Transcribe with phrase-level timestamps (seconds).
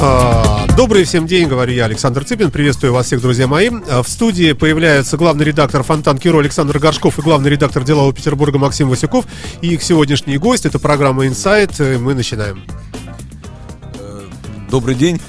[0.00, 2.50] А, Добрый всем день, говорю я, Александр Цыпин.
[2.50, 3.70] Приветствую вас всех, друзья мои.
[3.88, 8.58] А, В студии появляется главный редактор Фонтан Киро Александр Горшков и главный редактор Делового Петербурга
[8.58, 9.26] Максим Васюков.
[9.62, 11.78] И их сегодняшний гость, это программа Инсайт.
[11.78, 12.62] Мы начинаем.
[14.70, 15.20] Добрый день.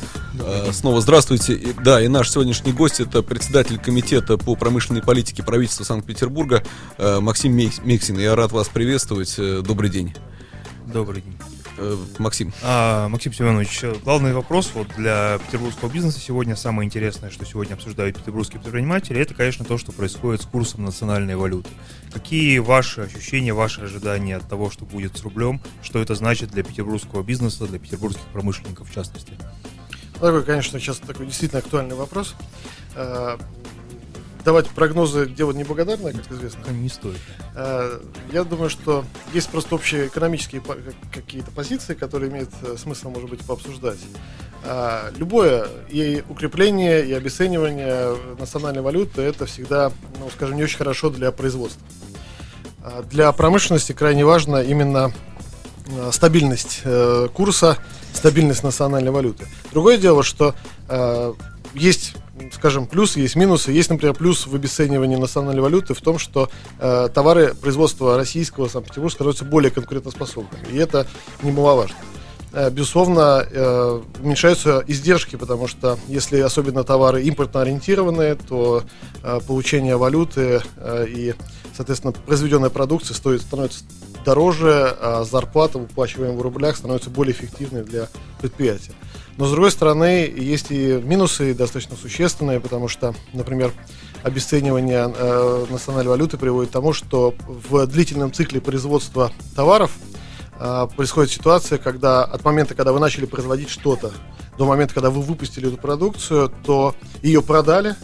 [0.41, 1.59] Э, Снова здравствуйте.
[1.83, 6.63] Да, и наш сегодняшний гость это председатель комитета по промышленной политике правительства Санкт-Петербурга
[6.97, 8.17] э, Максим Мекс- Мексин.
[8.19, 9.33] Я рад вас приветствовать.
[9.37, 10.13] Э, Добрый день.
[10.87, 11.37] Добрый день.
[11.77, 12.51] Э, Максим.
[12.63, 17.75] А, Максим Семенович, э, главный вопрос вот для петербургского бизнеса сегодня, самое интересное, что сегодня
[17.75, 21.69] обсуждают петербургские предприниматели, это, конечно, то, что происходит с курсом национальной валюты.
[22.11, 26.63] Какие ваши ощущения, ваши ожидания от того, что будет с рублем, что это значит для
[26.63, 29.33] петербургского бизнеса, для петербургских промышленников в частности?
[30.15, 32.35] Такой, конечно, сейчас такой действительно актуальный вопрос.
[34.47, 36.71] Э, Давать прогнозы дело неблагодарное, как известно.
[36.71, 37.19] Не стоит.
[37.53, 37.99] Э,
[38.31, 40.61] Я думаю, что есть просто общие экономические
[41.13, 43.99] какие-то позиции, которые имеет э, смысл, может быть, пообсуждать.
[44.63, 51.09] А, Любое и укрепление, и обесценивание национальной валюты это всегда, ну, скажем, не очень хорошо
[51.09, 51.81] для производства.
[53.09, 55.11] Для промышленности крайне важно именно
[55.87, 57.77] э, стабильность э, курса,
[58.13, 59.45] стабильность национальной валюты.
[59.71, 60.55] Другое дело, что
[60.87, 61.33] э,
[61.73, 62.15] есть,
[62.51, 63.71] скажем, плюсы, есть минусы.
[63.71, 66.49] Есть, например, плюс в обесценивании национальной валюты в том, что
[66.79, 70.67] э, товары производства российского Санкт-Петербурга становятся более конкурентоспособными.
[70.71, 71.07] И это
[71.43, 71.97] немаловажно.
[72.53, 78.83] Э, Безусловно, э, уменьшаются издержки, потому что если особенно товары импортно ориентированные, то
[79.23, 80.61] э, получение валюты
[81.07, 81.35] и,
[81.75, 83.83] соответственно, произведенная продукция стоит, становится
[84.25, 88.07] дороже, а зарплата, выплачиваемая в рублях, становится более эффективной для
[88.41, 88.93] предприятия.
[89.37, 93.71] Но, с другой стороны, есть и минусы достаточно существенные, потому что, например,
[94.23, 99.91] обесценивание э, национальной валюты приводит к тому, что в длительном цикле производства товаров
[100.59, 104.11] а, происходит ситуация, когда от момента, когда вы начали производить что-то,
[104.57, 107.95] до момента, когда вы выпустили эту продукцию, то ее продали,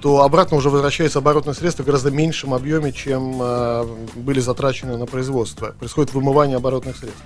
[0.00, 5.04] то обратно уже возвращается оборотные средства в гораздо меньшем объеме, чем а, были затрачены на
[5.04, 5.74] производство.
[5.78, 7.22] Происходит вымывание оборотных средств.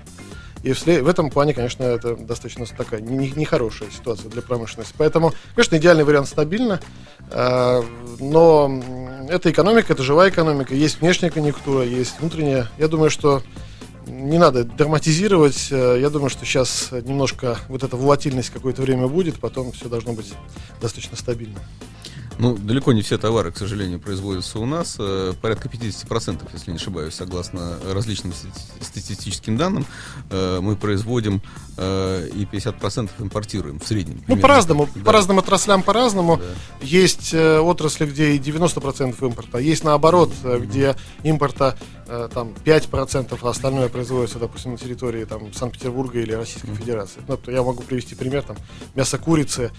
[0.64, 4.94] И в этом плане, конечно, это достаточно такая не- не- нехорошая ситуация для промышленности.
[4.97, 6.80] Поэтому, конечно, идеальный вариант стабильно,
[7.30, 7.84] а,
[8.19, 8.82] но
[9.28, 12.70] это экономика, это живая экономика, есть внешняя конъюнктура, есть внутренняя.
[12.78, 13.42] Я думаю, что
[14.06, 15.69] не надо драматизировать.
[15.70, 20.12] Э, Я думаю, что сейчас немножко вот эта волатильность какое-то время будет, потом все должно
[20.12, 20.32] быть
[20.81, 21.58] достаточно стабильно.
[22.39, 24.97] Ну, далеко не все товары, к сожалению, производятся у нас.
[24.99, 29.87] Э, Порядка 50%, если не ошибаюсь, согласно различным стати- статистическим данным,
[30.31, 31.43] э, мы производим
[31.77, 34.23] э, и 50% импортируем в среднем.
[34.28, 35.05] Ну, по-разному, Да.
[35.05, 36.37] по разным отраслям по-разному.
[36.39, 36.44] Да.
[36.83, 41.77] Есть отрасли, где и 90% импорта, есть наоборот, э, где импорта
[42.34, 47.23] там 5%, а остальное производится, допустим, на территории там, Санкт-Петербурга или Российской Федерации.
[47.27, 48.59] Ну, я могу привести пример, там,
[48.94, 49.71] мясо курицы,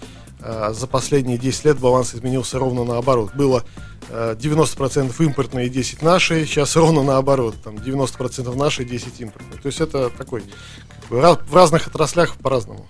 [0.71, 3.31] за последние 10 лет баланс изменился ровно наоборот.
[3.35, 3.63] Было
[4.09, 9.59] э, 90% импортные и 10 наши, сейчас ровно наоборот, там 90% наши, 10 импортные.
[9.61, 10.43] То есть это такой,
[11.01, 12.87] как бы, в разных отраслях по-разному.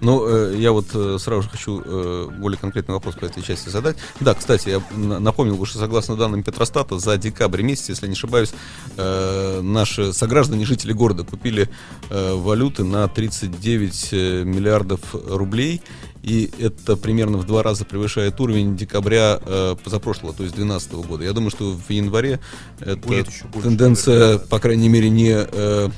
[0.00, 3.68] Ну, э, я вот э, сразу же хочу э, более конкретный вопрос по этой части
[3.68, 3.96] задать.
[4.20, 8.52] Да, кстати, я напомнил, что согласно данным Петростата, за декабрь месяц, если не ошибаюсь,
[8.96, 11.68] наши сограждане, жители города купили
[12.10, 15.82] валюты на 39 э, миллиардов рублей.
[16.26, 21.22] И это примерно в два раза превышает уровень декабря э, позапрошлого, то есть 2012 года.
[21.22, 22.40] Я думаю, что в январе
[22.80, 24.44] эта Будет еще больше, тенденция, наверное, да.
[24.48, 25.88] по крайней мере, не, э,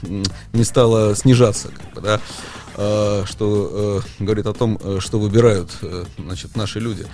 [0.53, 1.69] не стала снижаться.
[1.69, 2.21] Как бы, да?
[2.79, 5.71] Э, что э, говорит о том, э, что выбирают
[6.17, 7.07] значит, наши люди.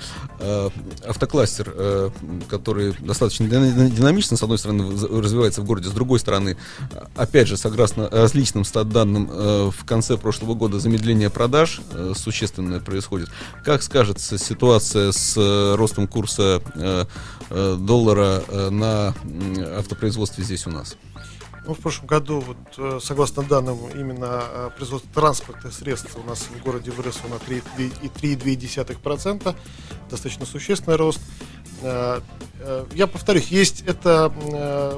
[1.06, 2.12] Автокластер,
[2.48, 6.56] который достаточно дина- динамично, с одной стороны, развивается в городе, с другой стороны,
[7.16, 11.80] опять же, согласно различным стат-данным, в конце прошлого года замедление продаж
[12.14, 13.30] существенное происходит.
[13.64, 15.36] Как скажется ситуация с
[15.76, 16.62] ростом курса
[17.50, 19.14] доллара на
[19.78, 20.96] автопроизводстве здесь у нас?
[21.66, 26.40] Ну, в прошлом году, вот, э, согласно данным, именно э, производство транспортных средств у нас
[26.42, 29.56] в городе выросло на 3,2%.
[30.10, 31.20] Достаточно существенный рост.
[31.80, 32.20] Э,
[32.94, 34.28] Я повторюсь, есть это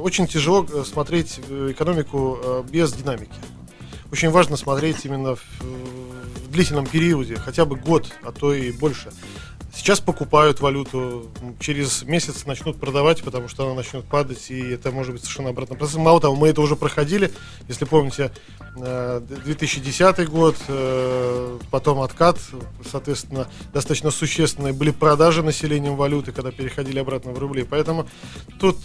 [0.00, 3.34] очень тяжело смотреть экономику без динамики.
[4.12, 9.10] Очень важно смотреть именно в, в длительном периоде, хотя бы год, а то и больше.
[9.76, 11.30] Сейчас покупают валюту,
[11.60, 15.76] через месяц начнут продавать, потому что она начнет падать, и это может быть совершенно обратный
[15.76, 15.96] процесс.
[15.96, 17.30] Мало того, мы это уже проходили,
[17.68, 18.32] если помните,
[18.74, 20.56] 2010 год,
[21.70, 22.38] потом откат,
[22.90, 27.62] соответственно, достаточно существенные были продажи населением валюты, когда переходили обратно в рубли.
[27.68, 28.08] Поэтому
[28.58, 28.78] тут,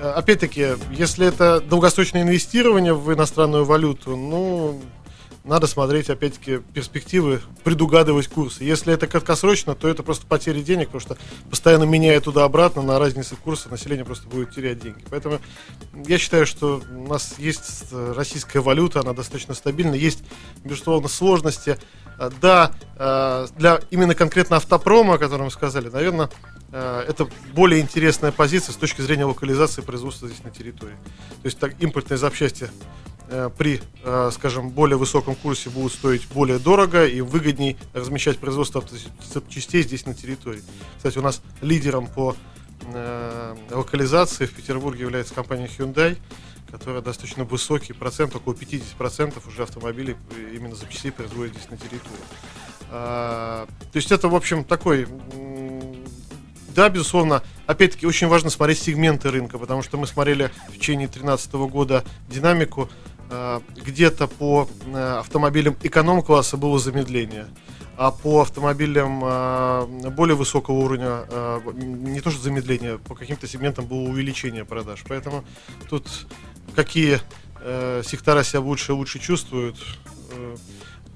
[0.00, 4.80] опять-таки, если это долгосрочное инвестирование в иностранную валюту, ну,
[5.46, 8.64] надо смотреть, опять-таки, перспективы, предугадывать курсы.
[8.64, 11.16] Если это краткосрочно, то это просто потеря денег, потому что
[11.48, 15.04] постоянно меняя туда-обратно, на разнице курса население просто будет терять деньги.
[15.08, 15.38] Поэтому
[16.06, 20.24] я считаю, что у нас есть российская валюта, она достаточно стабильна, есть,
[20.64, 21.78] безусловно, сложности.
[22.40, 26.30] Да, э, для именно конкретно автопрома, о котором вы сказали, наверное,
[26.72, 30.96] э, это более интересная позиция с точки зрения локализации производства здесь на территории.
[31.42, 33.15] То есть так, импортные запчасти Э,
[33.56, 38.84] при, э, скажем, более высоком курсе будут стоить более дорого и выгоднее размещать производство
[39.32, 40.62] запчастей здесь на территории.
[40.96, 42.36] Кстати, у нас лидером по
[42.92, 46.18] э, локализации в Петербурге является компания Hyundai,
[46.70, 50.16] которая достаточно высокий процент, около 50% уже автомобилей
[50.52, 52.24] именно запчастей производит здесь на территории.
[52.90, 55.08] А, то есть это, в общем, такой
[56.74, 61.52] да, безусловно, опять-таки очень важно смотреть сегменты рынка, потому что мы смотрели в течение 2013
[61.54, 63.15] года динамику Э,
[63.76, 67.46] где-то по э, автомобилям эконом-класса было замедление,
[67.96, 71.24] а по автомобилям э, более высокого уровня
[71.74, 75.04] не то что замедление, по каким-то сегментам было увеличение продаж.
[75.08, 75.44] Поэтому
[75.88, 76.06] тут
[76.74, 77.20] какие
[78.04, 79.76] сектора себя лучше лучше чувствуют.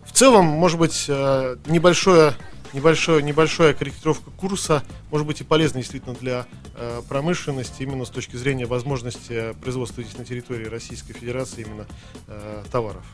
[0.05, 2.35] В целом, может быть, небольшое
[2.73, 6.60] небольшое, небольшая корректировка курса может быть и полезна действительно для э,
[7.09, 11.87] промышленности, именно с точки зрения возможности производства здесь на территории Российской Федерации именно
[12.27, 13.05] э, товаров.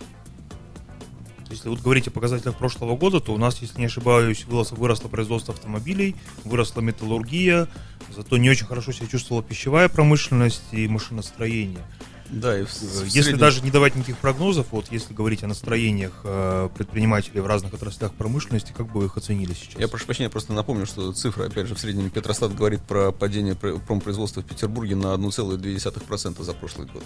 [1.49, 5.09] Если вот говорить о показателях прошлого года, то у нас, если не ошибаюсь, выросло, выросло
[5.09, 7.69] производство автомобилей, выросла металлургия,
[8.15, 11.85] зато не очень хорошо себя чувствовала пищевая промышленность и машиностроение.
[12.31, 13.39] Да, и в, в если среднем...
[13.39, 18.13] даже не давать никаких прогнозов, вот если говорить о настроениях э, предпринимателей в разных отраслях
[18.15, 19.81] промышленности, как бы вы их оценили сейчас?
[19.81, 23.55] Я прошу прощения, просто напомню, что цифра, опять же, в среднем Петростат говорит про падение
[23.55, 27.03] промпроизводства в Петербурге на 1,2% за прошлый год.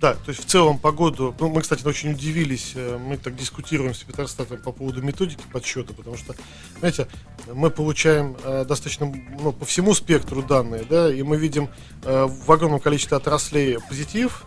[0.00, 3.36] Да, то есть в целом по году, ну, мы, кстати, очень удивились, э, мы так
[3.36, 6.34] дискутируем с Петростатом по поводу методики подсчета, потому что,
[6.78, 7.08] знаете,
[7.52, 11.68] мы получаем э, достаточно, ну, по всему спектру данные, да, и мы видим
[12.02, 14.44] э, в огромном количестве отраслей позитив,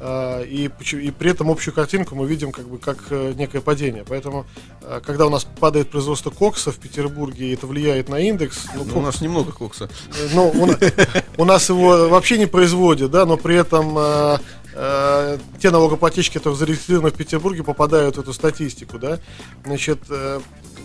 [0.00, 4.04] и, и при этом общую картинку мы видим как бы как э, некое падение.
[4.08, 4.46] Поэтому,
[4.82, 8.66] э, когда у нас падает производство кокса в Петербурге, и это влияет на индекс...
[8.76, 9.90] Ну, ну, у нас немного кокса.
[10.16, 14.38] Э, ну, у, у нас его вообще не производят, да, но при этом э,
[14.74, 19.18] э, те налогоплательщики, которые зарегистрированы в Петербурге, попадают в эту статистику, да.
[19.64, 20.40] Значит, э,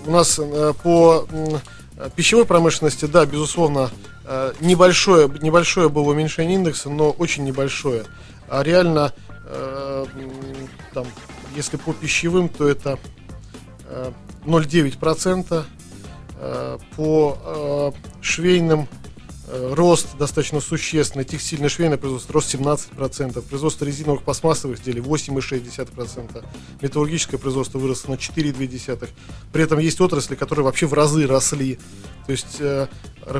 [0.06, 3.92] у нас э, по э, пищевой промышленности, да, безусловно,
[4.25, 8.06] э, небольшое, небольшое было уменьшение индекса, но очень небольшое
[8.54, 9.12] а реально
[9.48, 10.06] э,
[10.94, 11.08] там,
[11.56, 13.00] если по пищевым, то это
[13.90, 14.12] э,
[14.46, 15.66] 0,9%,
[16.36, 17.92] э, по э,
[18.22, 18.88] швейным
[19.48, 26.46] э, рост достаточно существенный, текстильное швейное производство рост 17%, производство резиновых пластмассовых изделий 8,6%,
[26.80, 29.10] металлургическое производство выросло на 4,2%.
[29.52, 31.80] При этом есть отрасли, которые вообще в разы росли.
[32.25, 32.88] То есть э,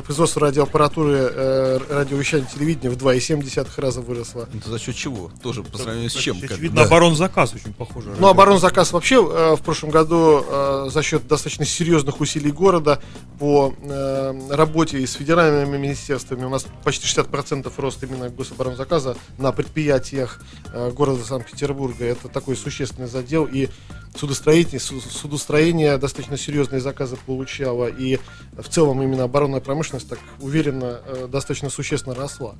[0.02, 4.48] производство радиоаппаратуры, э, радиовещания, телевидения в 2,7 раза выросло.
[4.54, 5.30] Это за счет чего?
[5.42, 6.38] Тоже по сравнению с чем?
[6.42, 6.84] Очевидно, да.
[6.84, 8.14] оборонзаказ очень похоже.
[8.18, 13.00] Ну, оборонзаказ вообще э, в прошлом году э, за счет достаточно серьезных усилий города
[13.38, 20.42] по э, работе с федеральными министерствами у нас почти 60% рост именно гособоронзаказа на предприятиях
[20.72, 22.04] э, города Санкт-Петербурга.
[22.04, 23.46] Это такой существенный задел.
[23.46, 23.68] И
[24.16, 27.86] судостроение, судостроение достаточно серьезные заказы получало.
[27.86, 28.18] И
[28.56, 32.54] в целом именно оборонная промышленность так уверенно э, достаточно существенно росла.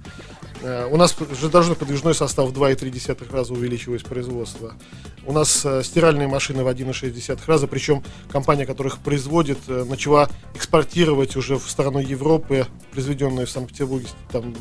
[0.63, 4.75] Э, у нас железнодорожный подвижной состав в 2,3 раза увеличивалось производство.
[5.25, 11.37] У нас э, стиральные машины в 1,6 раза, причем компания, которая их производит, начала экспортировать
[11.37, 14.55] уже в сторону Европы, произведенную в Санкт-Петербурге, там,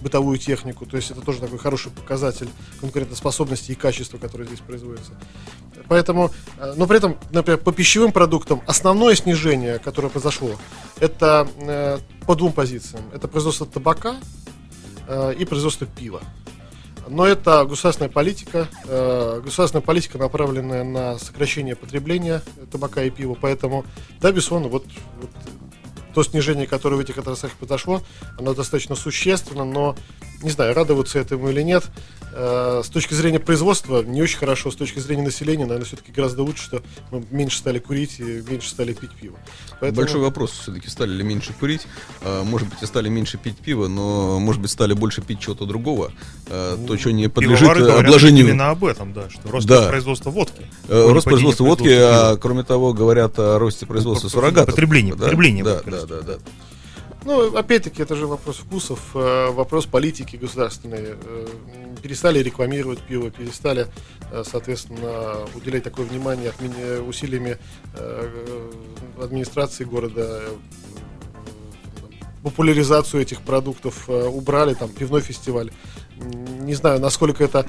[0.00, 0.86] бытовую технику.
[0.86, 2.48] То есть это тоже такой хороший показатель
[2.80, 5.12] конкурентоспособности и качества, которое здесь производится.
[5.88, 6.30] Поэтому,
[6.76, 10.56] но при этом, например, по пищевым продуктам основное снижение, которое произошло,
[11.00, 13.04] это э, по двум позициям.
[13.12, 14.16] Это производство табака
[15.06, 16.22] э, и производство пива.
[17.08, 23.36] Но это государственная политика, э, государственная политика, направленная на сокращение потребления табака и пива.
[23.40, 23.84] Поэтому,
[24.20, 24.86] да, безусловно, вот,
[25.20, 25.30] вот
[26.14, 28.02] то снижение, которое в этих отраслях произошло,
[28.38, 29.94] оно достаточно существенно, но
[30.42, 31.84] не знаю, радоваться этому или нет.
[32.38, 36.42] Э, с точки зрения производства не очень хорошо, с точки зрения населения, наверное, все-таки гораздо
[36.42, 39.38] лучше, что мы меньше стали курить и меньше стали пить пиво.
[39.80, 40.02] Поэтому...
[40.02, 41.86] Большой вопрос все-таки, стали ли меньше курить,
[42.20, 45.64] а, может быть, и стали меньше пить пиво, но, может быть, стали больше пить чего-то
[45.64, 46.12] другого,
[46.48, 48.48] а, то, что не подлежит обложению.
[48.48, 49.88] именно об этом, да, что рост да.
[49.88, 50.66] производства водки.
[50.88, 54.74] Э, рост производства водки, а, кроме того, говорят о росте производства суррогатов.
[54.74, 55.64] Потребление, да, потребление.
[55.64, 56.38] Да, да, да, да.
[57.26, 61.16] Ну, опять-таки, это же вопрос вкусов, э, вопрос политики государственной.
[61.20, 61.46] Э,
[62.00, 63.88] перестали рекламировать пиво, перестали,
[64.30, 66.52] э, соответственно, уделять такое внимание
[67.00, 67.58] усилиями
[69.20, 70.44] администрации города
[72.44, 75.72] популяризацию этих продуктов убрали, там, пивной фестиваль.
[76.60, 77.66] Не знаю, насколько это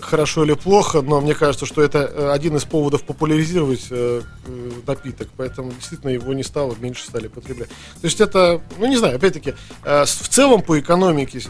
[0.00, 4.70] хорошо или плохо, но мне кажется, что это э, один из поводов популяризировать э, э,
[4.86, 7.68] напиток, поэтому действительно его не стало, меньше стали потреблять.
[7.68, 9.54] То есть это, ну не знаю, опять-таки,
[9.84, 11.40] э, в целом по экономике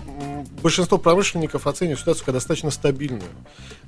[0.62, 3.22] большинство промышленников оценивают ситуацию как достаточно стабильную.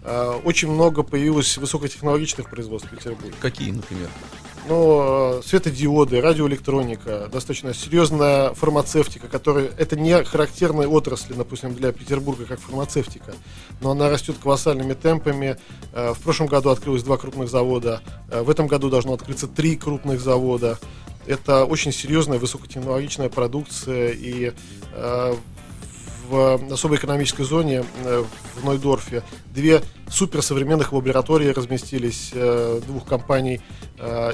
[0.05, 3.35] Э, очень много появилось высокотехнологичных производств в Петербурге.
[3.41, 4.09] Какие, например?
[4.69, 12.45] Ну, э, светодиоды, радиоэлектроника, достаточно серьезная фармацевтика, которая это не характерная отрасль, допустим, для Петербурга
[12.45, 13.35] как фармацевтика,
[13.81, 15.57] но она растет колоссальными темпами.
[15.93, 19.77] Э, в прошлом году открылось два крупных завода, э, в этом году должно открыться три
[19.77, 20.79] крупных завода.
[21.27, 24.53] Это очень серьезная высокотехнологичная продукция, и
[26.29, 32.33] в особой экономической зоне в Нойдорфе две суперсовременных лаборатории разместились
[32.87, 33.61] двух компаний,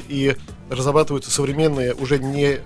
[0.08, 0.36] и
[0.70, 2.60] разрабатываются современные уже не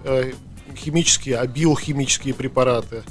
[0.76, 3.02] химические, а биохимические препараты.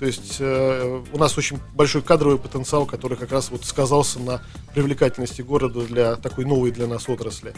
[0.00, 4.40] То есть э, у нас очень большой кадровый потенциал, который как раз вот сказался на
[4.72, 7.52] привлекательности города для такой новой для нас отрасли.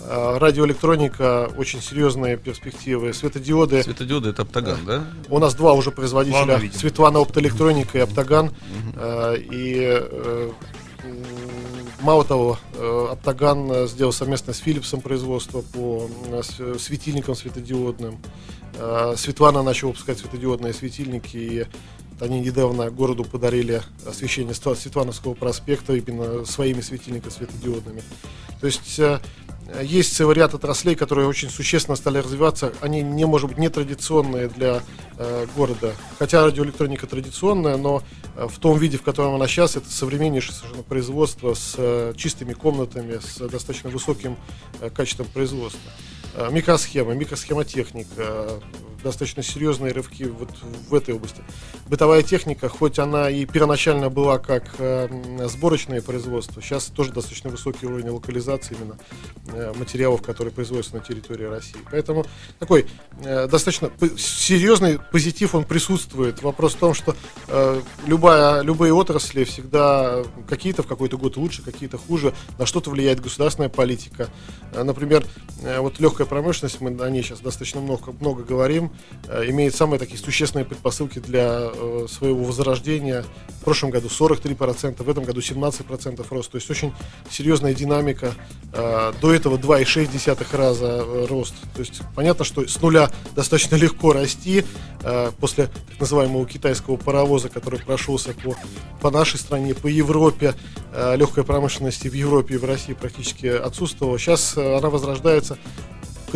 [0.00, 3.14] Э, радиоэлектроника, очень серьезные перспективы.
[3.14, 3.80] Светодиоды.
[3.84, 5.04] Светодиоды это Оптаган, э, да?
[5.28, 6.54] У нас два уже производителя.
[6.54, 8.46] Ладно, Светлана Оптоэлектроника и Оптаган.
[8.46, 8.54] Угу.
[8.96, 10.50] Э, и э,
[12.00, 16.08] Мало того, э, Оптаган сделал совместно с Philipsом производство по
[16.78, 18.18] светильникам светодиодным.
[18.76, 21.66] Э, Светлана начала выпускать светодиодные светильники, и
[22.20, 28.02] они недавно городу подарили освещение Светлановского проспекта именно своими светильниками светодиодными.
[28.60, 29.20] То есть э,
[29.82, 32.72] есть целый ряд отраслей, которые очень существенно стали развиваться.
[32.80, 34.82] Они не, может быть, не традиционные для
[35.16, 35.94] э, города.
[36.18, 38.02] Хотя радиоэлектроника традиционная, но
[38.36, 42.52] э, в том виде, в котором она сейчас, это современнейшее совершенно производство с э, чистыми
[42.52, 44.36] комнатами, с достаточно высоким
[44.80, 45.90] э, качеством производства.
[46.36, 48.60] Э, микросхема, микросхемотехника,
[49.04, 50.48] достаточно серьезные рывки вот
[50.88, 51.42] в этой области.
[51.86, 57.86] Бытовая техника, хоть она и первоначально была как э, сборочное производство, сейчас тоже достаточно высокий
[57.86, 58.98] уровень локализации именно
[59.52, 61.78] э, материалов, которые производятся на территории России.
[61.90, 62.26] Поэтому
[62.58, 62.86] такой
[63.22, 66.42] э, достаточно серьезный позитив он присутствует.
[66.42, 67.14] Вопрос в том, что
[67.48, 73.20] э, любая, любые отрасли всегда какие-то в какой-то год лучше, какие-то хуже, на что-то влияет
[73.20, 74.28] государственная политика.
[74.72, 75.26] Э, например,
[75.62, 78.90] э, вот легкая промышленность, мы о ней сейчас достаточно много, много говорим,
[79.28, 83.24] Э, имеет самые такие существенные предпосылки для э, своего возрождения.
[83.60, 86.50] В прошлом году 43%, в этом году 17% рост.
[86.50, 86.92] То есть очень
[87.30, 88.34] серьезная динамика.
[88.72, 91.54] Э, до этого 2,6 раза рост.
[91.74, 94.64] То есть понятно, что с нуля достаточно легко расти.
[95.38, 98.56] После так называемого китайского паровоза, который прошелся по,
[99.02, 100.54] по нашей стране, по Европе,
[101.16, 104.18] легкой промышленности в Европе и в России практически отсутствовала.
[104.18, 105.58] Сейчас она возрождается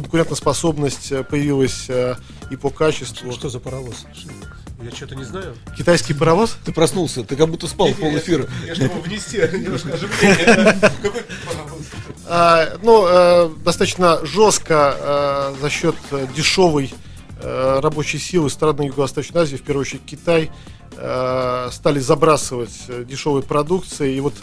[0.00, 2.14] конкурентоспособность э, появилась э,
[2.50, 3.32] и по качеству.
[3.32, 4.06] Что за паровоз?
[4.80, 5.56] Я что-то не знаю.
[5.76, 6.56] Китайский паровоз?
[6.64, 8.48] Ты проснулся, ты как будто спал пол эфира.
[8.64, 9.90] Я, чтобы внести немножко.
[11.02, 11.82] Какой паровоз?
[12.26, 15.96] А, ну, э, достаточно жестко за счет
[16.36, 16.92] дешевой
[17.42, 20.50] рабочей силы страны Юго-Восточной Азии, в первую очередь Китай,
[20.92, 24.16] стали забрасывать дешевой продукцией.
[24.16, 24.34] И вот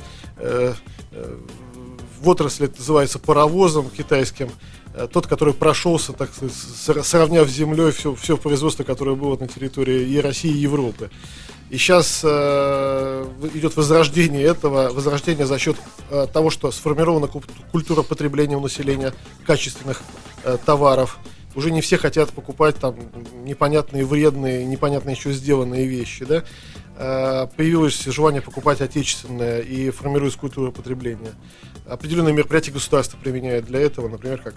[2.21, 4.49] в отрасли это называется паровозом китайским.
[4.97, 6.55] Э, тот, который прошелся, так сказать,
[7.05, 11.09] сравняв с землей все, все производство, которое было на территории и России, и Европы.
[11.69, 15.75] И сейчас э, идет возрождение этого, возрождение за счет
[16.09, 17.27] э, того, что сформирована
[17.71, 19.13] культура потребления у населения
[19.45, 20.01] качественных
[20.43, 21.17] э, товаров.
[21.55, 22.95] Уже не все хотят покупать там
[23.43, 26.43] непонятные, вредные, непонятно еще сделанные вещи, да.
[26.97, 31.33] Э, появилось желание покупать отечественное и формируется культура потребления.
[31.87, 34.55] Определенные мероприятия государства применяют для этого, например, как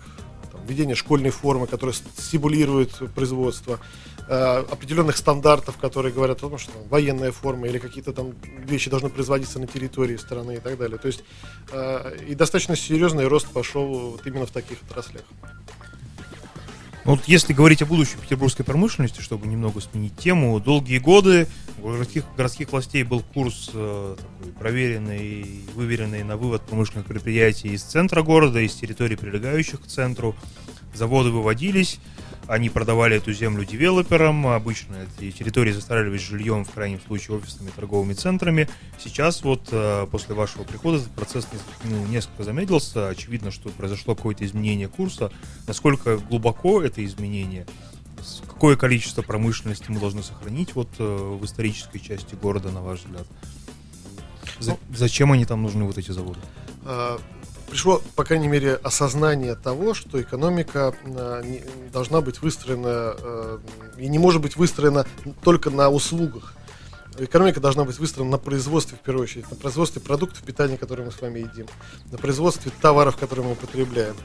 [0.66, 3.80] введение школьной формы, которая стимулирует производство,
[4.28, 8.88] э, определенных стандартов, которые говорят о том, что там, военная форма или какие-то там вещи
[8.88, 10.98] должны производиться на территории страны и так далее.
[10.98, 11.24] То есть
[11.72, 15.24] э, и достаточно серьезный рост пошел вот именно в таких отраслях.
[17.04, 21.46] Ну, вот если говорить о будущем петербургской промышленности, чтобы немного сменить тему, долгие годы
[21.82, 27.82] у городских, городских властей был курс э, такой проверенный, выверенный на вывод промышленных предприятий из
[27.82, 30.34] центра города, из территорий, прилегающих к центру.
[30.94, 32.00] Заводы выводились,
[32.48, 38.14] они продавали эту землю девелоперам, обычно эти территории застраивались жильем, в крайнем случае офисными торговыми
[38.14, 38.68] центрами.
[38.98, 41.46] Сейчас вот э, после вашего прихода этот процесс
[41.84, 43.08] ну, несколько замедлился.
[43.08, 45.30] Очевидно, что произошло какое-то изменение курса.
[45.66, 47.66] Насколько глубоко это изменение?
[48.46, 53.26] Какое количество промышленности мы должны сохранить вот э, в исторической части города, на ваш взгляд?
[54.60, 56.40] Ну, зачем они там нужны, вот эти заводы?
[57.70, 60.94] Пришло, по крайней мере, осознание того, что экономика
[61.44, 63.58] не- должна быть выстроена э,
[63.98, 65.06] и не может быть выстроена
[65.42, 66.54] только на услугах.
[67.18, 71.12] Экономика должна быть выстроена на производстве, в первую очередь, на производстве продуктов питания, которые мы
[71.12, 71.66] с вами едим,
[72.10, 74.16] на производстве товаров, которые мы потребляем.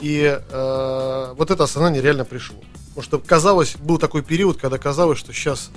[0.00, 2.58] И э, вот это осознание реально пришло.
[2.88, 5.70] Потому что казалось, был такой период, когда казалось, что сейчас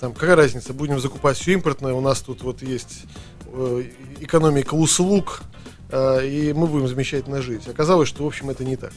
[0.00, 3.04] там какая разница, будем закупать все импортное, у нас тут вот есть
[3.46, 3.84] э,
[4.20, 5.55] экономика услуг, э,
[5.92, 7.68] и мы будем замечательно жить.
[7.68, 8.92] Оказалось, что, в общем, это не так.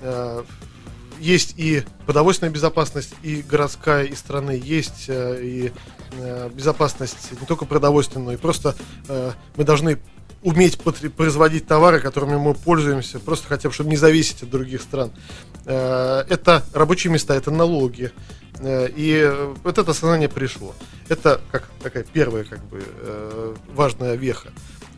[0.00, 0.42] Э,
[1.20, 5.72] есть и продовольственная безопасность, и городская, и страны, есть э, и
[6.18, 8.74] э, безопасность не только продовольственная, но и просто
[9.08, 9.98] э, мы должны
[10.42, 15.12] уметь производить товары, которыми мы пользуемся, просто хотя бы, чтобы не зависеть от других стран.
[15.64, 18.10] Э, Это рабочие места, это налоги.
[18.58, 20.74] Э, И э, вот это осознание пришло.
[21.08, 24.50] Это как такая первая как бы э, важная веха.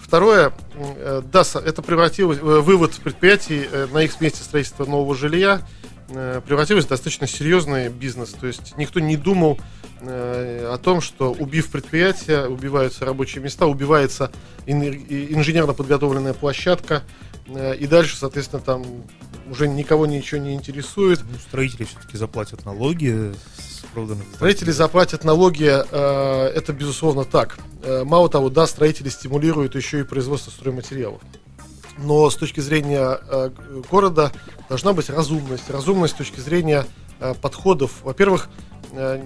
[0.04, 5.66] Второе, э, да, это превратилось, э, вывод предприятий э, на их месте строительства нового жилья
[6.06, 8.28] превратилось в достаточно серьезный бизнес.
[8.38, 9.58] То есть никто не думал
[10.02, 14.30] о том, что убив предприятие, убиваются рабочие места, убивается
[14.66, 17.02] инженерно подготовленная площадка,
[17.48, 18.84] и дальше, соответственно, там
[19.50, 21.20] уже никого ничего не интересует.
[21.22, 23.32] Ну, строители все-таки заплатят налоги
[23.94, 24.26] с проданных.
[24.34, 27.58] Строители заплатят налоги, э, это безусловно так.
[27.82, 31.20] Э, мало того, да, строители стимулируют еще и производство стройматериалов.
[31.98, 33.50] Но с точки зрения э,
[33.90, 34.32] города
[34.68, 35.70] должна быть разумность.
[35.70, 36.84] Разумность с точки зрения
[37.40, 37.92] подходов.
[38.02, 38.48] Во-первых,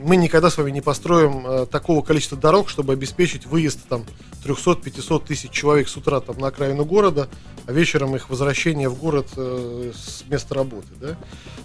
[0.05, 4.05] мы никогда с вами не построим э, такого количества дорог, чтобы обеспечить выезд там
[4.45, 7.29] 300-500 тысяч человек с утра там, на окраину города,
[7.67, 10.89] а вечером их возвращение в город э, с места работы.
[11.01, 11.17] Да?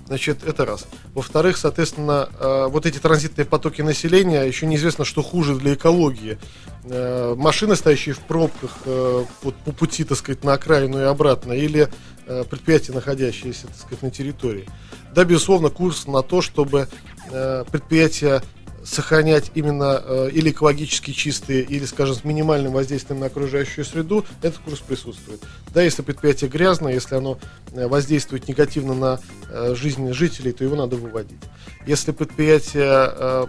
[0.08, 0.86] Значит, это раз.
[1.14, 6.38] Во-вторых, соответственно, э, вот эти транзитные потоки населения, еще неизвестно, что хуже для экологии.
[6.86, 11.54] Э, машины, стоящие в пробках э, вот по пути, так сказать, на окраину и обратно,
[11.54, 11.88] или
[12.26, 14.68] э, предприятия, находящиеся, так сказать, на территории.
[15.13, 16.88] Да, безусловно, курс на то, чтобы
[17.32, 18.41] э, предприятия
[18.84, 24.60] сохранять именно э, или экологически чистые, или, скажем, с минимальным воздействием на окружающую среду, этот
[24.60, 25.41] курс присутствует.
[25.73, 27.39] Да, если предприятие грязное, если оно
[27.71, 31.39] э, воздействует негативно на э, жизнь жителей, то его надо выводить.
[31.86, 33.45] Если предприятие э,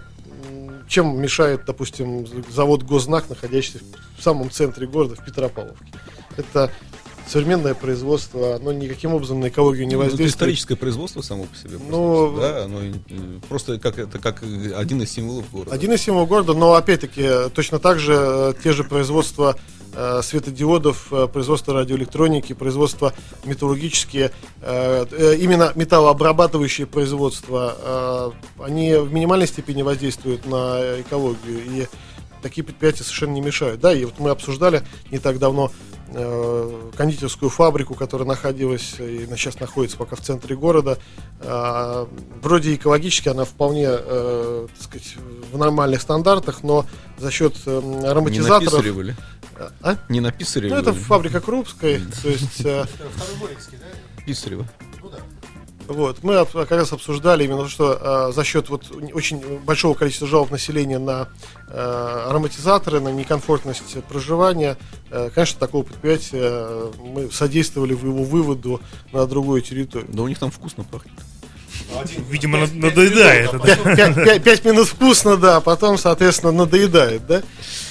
[0.86, 3.80] чем мешает, допустим, завод Гознак, находящийся
[4.18, 5.86] в самом центре города, в Петропавловке.
[6.36, 6.70] Это
[7.26, 10.30] современное производство, оно никаким образом на экологию не Ну, это воздействует.
[10.30, 11.78] историческое производство само по себе.
[11.88, 12.92] Ну, просто, да, оно э,
[13.48, 15.72] просто как это как один из символов города.
[15.72, 19.56] Один из символов города, но опять-таки э, точно так же э, те же производства
[19.94, 29.82] э, светодиодов, э, производство радиоэлектроники, производство металлургические, э, именно металлообрабатывающие производства, они в минимальной степени
[29.82, 31.86] воздействуют на экологию и
[32.42, 33.80] такие предприятия совершенно не мешают.
[33.80, 35.70] Да, и вот мы обсуждали не так давно
[36.96, 40.98] кондитерскую фабрику, которая находилась и на- сейчас находится пока в центре города.
[41.40, 42.08] А,
[42.42, 45.16] вроде экологически она вполне, э, так сказать,
[45.52, 46.86] в нормальных стандартах, но
[47.18, 48.62] за счет э, Не ароматизаторов...
[48.72, 49.16] написаривали.
[49.82, 49.96] А?
[50.08, 50.72] Не написаривали.
[50.74, 52.64] Ну, это фабрика Крупской, то есть...
[52.64, 52.84] э,
[54.26, 54.66] Писарева.
[55.86, 60.26] Вот, мы как раз обсуждали именно то, что э, за счет вот очень большого количества
[60.26, 61.28] жалоб населения на
[61.68, 64.78] э, ароматизаторы, на некомфортность проживания,
[65.10, 68.80] э, конечно, такого предприятия мы содействовали в его выводу
[69.12, 70.08] на другую территорию.
[70.10, 71.12] Да у них там вкусно пахнет.
[72.30, 73.50] Видимо, над- надоедает.
[73.52, 73.58] да.
[73.58, 77.42] Пять, пять- пять- пять минут вкусно, да, а потом, соответственно, надоедает, да.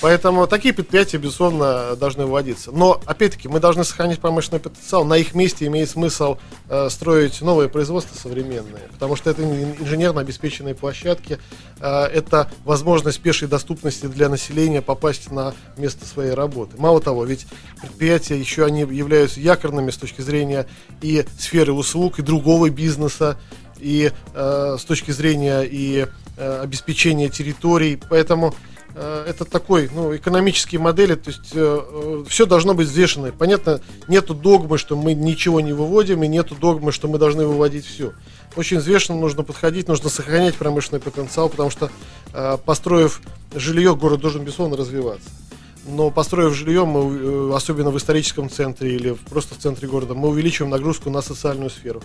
[0.01, 2.71] Поэтому такие предприятия, безусловно, должны вводиться.
[2.71, 5.05] Но, опять-таки, мы должны сохранить промышленный потенциал.
[5.05, 6.37] На их месте имеет смысл
[6.69, 11.39] э, строить новые производства современные, потому что это ин- инженерно обеспеченные площадки,
[11.79, 16.75] э, это возможность пешей доступности для населения попасть на место своей работы.
[16.77, 17.45] Мало того, ведь
[17.81, 20.67] предприятия еще они являются якорными с точки зрения
[21.01, 23.37] и сферы услуг, и другого бизнеса,
[23.83, 27.99] и э, с точки зрения и э, обеспечения территорий.
[28.09, 28.55] Поэтому
[28.95, 33.31] э, это такой, ну, экономические модели, то есть э, э, все должно быть взвешено.
[33.31, 37.85] Понятно, нету догмы, что мы ничего не выводим, и нету догмы, что мы должны выводить
[37.85, 38.13] все.
[38.55, 41.91] Очень взвешенно нужно подходить, нужно сохранять промышленный потенциал, потому что
[42.33, 43.21] э, построив
[43.53, 45.29] жилье, город должен, безусловно, развиваться.
[45.85, 50.29] Но построив жилье, мы, э, особенно в историческом центре или просто в центре города, мы
[50.29, 52.01] увеличиваем нагрузку на социальную сферу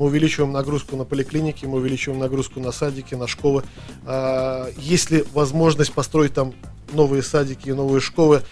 [0.00, 3.64] мы увеличиваем нагрузку на поликлиники, мы увеличиваем нагрузку на садики, на школы.
[4.06, 6.54] А, есть ли возможность построить там
[6.92, 8.42] новые садики и новые школы,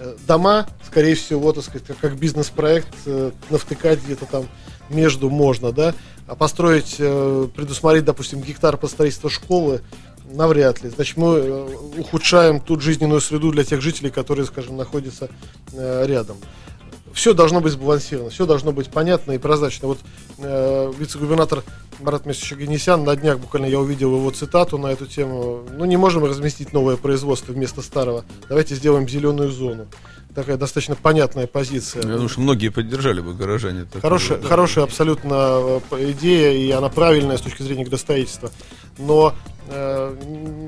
[0.00, 4.48] э, дома, скорее всего, так сказать, как, бизнес-проект, э, навтыкать где-то там
[4.88, 5.94] между можно, да,
[6.26, 9.82] а построить, э, предусмотреть, допустим, гектар по строительству школы,
[10.24, 10.88] навряд ли.
[10.88, 11.66] Значит, мы
[11.98, 15.28] ухудшаем тут жизненную среду для тех жителей, которые, скажем, находятся
[15.70, 16.38] рядом
[17.14, 19.88] все должно быть сбалансировано, все должно быть понятно и прозрачно.
[19.88, 20.00] Вот
[20.38, 21.62] э, вице-губернатор
[22.00, 25.64] Марат Месович Ганесян, на днях буквально я увидел его цитату на эту тему.
[25.72, 28.24] Ну, не можем разместить новое производство вместо старого.
[28.48, 29.86] Давайте сделаем зеленую зону.
[30.34, 32.02] Такая достаточно понятная позиция.
[32.02, 33.86] Я думаю, что многие поддержали бы горожане.
[34.02, 34.48] Хорошая, да.
[34.48, 38.50] хорошая абсолютно э, идея, и она правильная с точки зрения градостроительства.
[38.98, 39.34] Но
[39.66, 40.14] Э,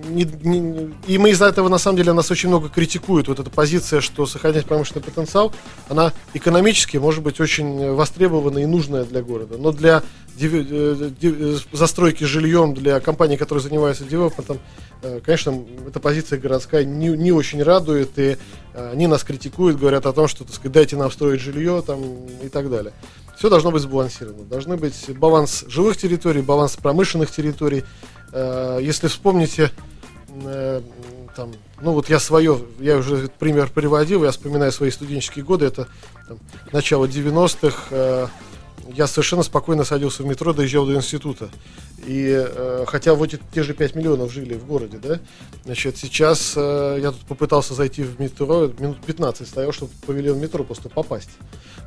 [0.09, 3.29] не, не, и мы из-за этого, на самом деле, нас очень много критикуют.
[3.29, 5.53] Вот эта позиция, что сохранять промышленный потенциал,
[5.91, 9.59] она экономически может быть очень востребована и нужная для города.
[9.59, 10.03] Но для
[11.73, 14.59] застройки жильем, для компаний, которые занимаются девелопментом,
[15.03, 18.19] э, конечно, эта позиция городская не, не очень радует.
[18.19, 18.37] И
[18.75, 22.01] они нас критикуют, говорят о том, что, так сказать, дайте нам строить жилье там,
[22.43, 22.93] и так далее.
[23.37, 24.45] Все должно быть сбалансировано.
[24.45, 27.85] Должны быть баланс жилых территорий, баланс промышленных территорий.
[28.33, 29.71] Э, если вспомните,
[30.45, 30.81] э,
[31.37, 35.87] там, ну вот я свое, я уже пример приводил, я вспоминаю свои студенческие годы, это
[36.27, 36.39] там,
[36.73, 38.27] начало 90-х, э,
[38.95, 41.51] я совершенно спокойно садился в метро, доезжал до института.
[42.07, 45.21] И э, хотя вот эти, те же 5 миллионов жили в городе, да,
[45.65, 50.39] значит, сейчас э, я тут попытался зайти в метро, минут 15 стоял, чтобы в павильон
[50.39, 51.31] метро просто попасть.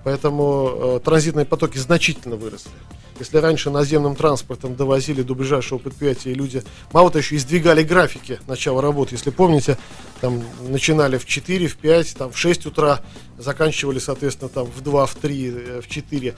[0.03, 2.71] Поэтому э, транзитные потоки значительно выросли.
[3.19, 8.81] Если раньше наземным транспортом довозили до ближайшего предприятия люди, мало того еще издвигали графики начала
[8.81, 9.15] работы.
[9.15, 9.77] Если помните,
[10.21, 13.01] там начинали в 4, в 5, там в 6 утра,
[13.37, 16.35] заканчивали, соответственно, там в 2, в 3, э, в 4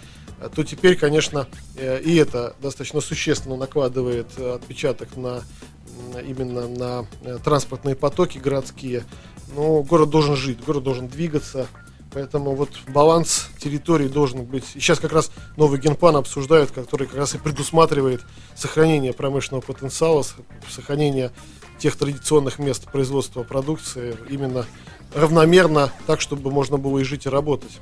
[0.55, 5.43] то теперь, конечно, э, и это достаточно существенно накладывает отпечаток на
[6.25, 9.05] именно на э, транспортные потоки городские.
[9.55, 11.67] Но город должен жить, город должен двигаться,
[12.13, 14.65] Поэтому вот баланс территории должен быть.
[14.75, 18.21] И сейчас как раз новый генплан обсуждают, который как раз и предусматривает
[18.53, 20.25] сохранение промышленного потенциала,
[20.69, 21.31] сохранение
[21.79, 24.65] тех традиционных мест производства продукции именно
[25.15, 27.79] равномерно, так, чтобы можно было и жить, и работать.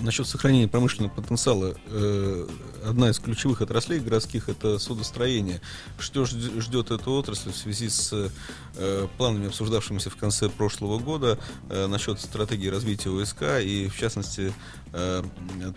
[0.00, 2.46] Насчет сохранения промышленного потенциала, э,
[2.84, 5.60] одна из ключевых отраслей городских это судостроение.
[5.98, 8.30] Что ждет эту отрасль в связи с
[8.76, 14.52] э, планами, обсуждавшимися в конце прошлого года э, насчет стратегии развития ОСК и, в частности,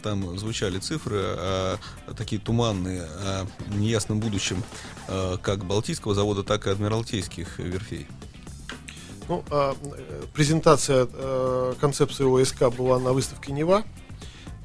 [0.03, 1.77] там звучали цифры, а,
[2.15, 4.63] такие туманные, о неясном будущем
[5.41, 8.07] как Балтийского завода, так и Адмиралтейских верфей.
[9.27, 9.75] Ну, а,
[10.33, 11.07] презентация
[11.81, 13.83] концепции ОСК была на выставке Нева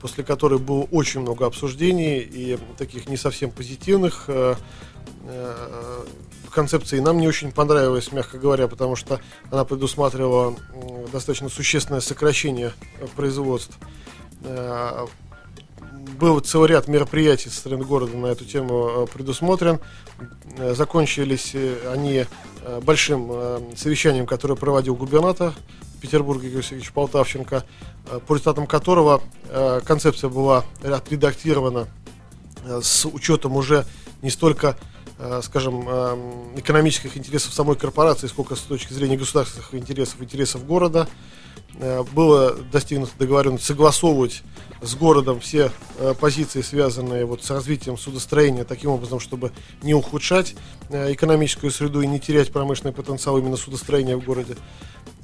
[0.06, 4.54] после которой было очень много обсуждений и таких не совсем позитивных э,
[5.24, 6.04] э,
[6.52, 7.00] концепций.
[7.00, 10.54] Нам не очень понравилось, мягко говоря, потому что она предусматривала
[11.10, 12.72] достаточно существенное сокращение
[13.16, 13.76] производств.
[14.44, 15.06] Э,
[16.20, 19.80] был целый ряд мероприятий со стороны города на эту тему предусмотрен.
[20.56, 21.52] Закончились
[21.92, 22.26] они
[22.82, 25.52] большим совещанием, которое проводил губернатор
[26.00, 27.64] Петербурга Игорь Сергеевич Полтавченко,
[28.06, 31.88] э, по результатам которого э, концепция была отредактирована
[32.64, 33.84] э, с учетом уже
[34.22, 34.76] не столько
[35.40, 35.88] скажем,
[36.56, 41.08] экономических интересов самой корпорации, сколько с точки зрения государственных интересов, интересов города.
[42.12, 44.42] Было достигнуто договоренность согласовывать
[44.82, 45.72] с городом все
[46.20, 50.54] позиции, связанные вот с развитием судостроения, таким образом, чтобы не ухудшать
[50.90, 54.56] экономическую среду и не терять промышленный потенциал именно судостроения в городе.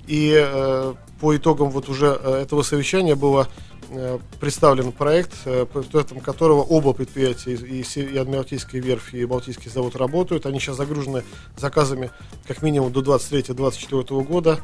[0.06, 3.48] И э, по итогам вот уже э, этого совещания было
[3.90, 9.70] э, представлен проект, э, по итогам которого оба предприятия, и, и Адмиралтейская верфь, и Балтийский
[9.70, 10.46] завод работают.
[10.46, 11.22] Они сейчас загружены
[11.56, 12.10] заказами
[12.46, 14.58] как минимум до 23-24 года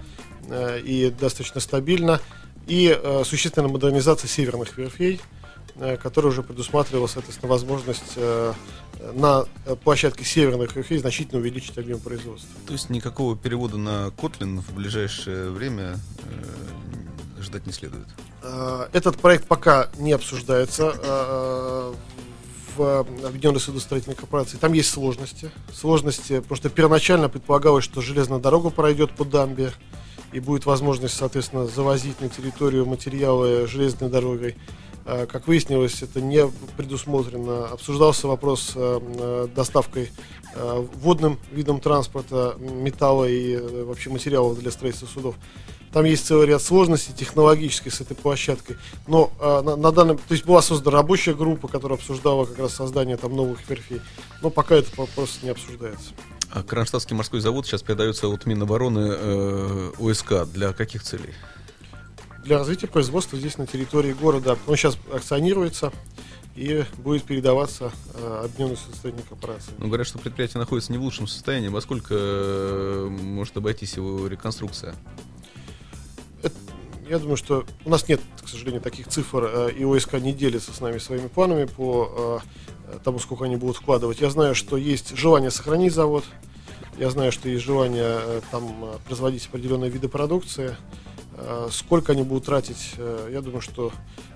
[0.49, 2.21] э, и достаточно стабильно.
[2.67, 5.21] И э, существенная модернизация северных верфей,
[5.81, 8.53] э, которая уже предусматривала, соответственно, возможность э,
[9.15, 9.45] на
[9.85, 12.49] площадке северных верфей значительно увеличить объем производства.
[12.67, 15.97] То есть никакого перевода на Kotlin в ближайшее время
[17.37, 18.07] э, ждать не следует?
[18.43, 21.95] Э, этот проект пока не обсуждается э,
[22.77, 24.57] в Объединенной судостроительной корпорации.
[24.57, 25.51] Там есть сложности.
[25.73, 29.73] Сложности, потому что первоначально предполагалось, что железная дорога пройдет по дамбе,
[30.33, 34.57] и будет возможность, соответственно, завозить на территорию материалы железной дорогой.
[35.11, 37.69] А, как выяснилось, это не предусмотрено.
[37.69, 40.13] Обсуждался вопрос э, доставкой
[40.55, 45.35] э, водным видом транспорта металла и э, вообще материалов для строительства судов.
[45.95, 48.77] Там есть целый ряд сложностей технологических с этой площадкой.
[49.07, 52.75] Но э, на, на данном, то есть была создана рабочая группа, которая обсуждала как раз
[52.75, 54.03] создание там новых верфей.
[54.43, 56.11] Но пока это вопрос не обсуждается.
[56.51, 60.45] А Кронштадтский морской завод сейчас передается от Минобороны э, ОСК.
[60.53, 61.33] Для каких целей?
[62.49, 64.57] Для развития производства здесь на территории города.
[64.67, 65.93] Он сейчас акционируется
[66.57, 69.73] и будет передаваться э, объединенной состоянию корпорации.
[69.77, 71.69] Ну, говорят, что предприятие находится не в лучшем состоянии.
[71.69, 74.95] Во сколько э, может обойтись его реконструкция?
[76.43, 76.55] Это,
[77.11, 80.73] я думаю, что у нас нет, к сожалению, таких цифр, э, и ОСК не делится
[80.73, 82.41] с нами своими планами по
[82.91, 84.23] э, тому, сколько они будут вкладывать.
[84.23, 86.25] Я знаю, что есть желание сохранить завод,
[86.99, 90.77] я знаю, что есть желание э, там э, производить определенные виды продукции.
[91.41, 93.93] Э, сколько они будут тратить, э, я думаю, что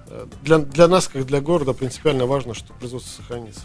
[0.06, 3.62] э, для, для нас, как для города, принципиально важно, что производство сохранится.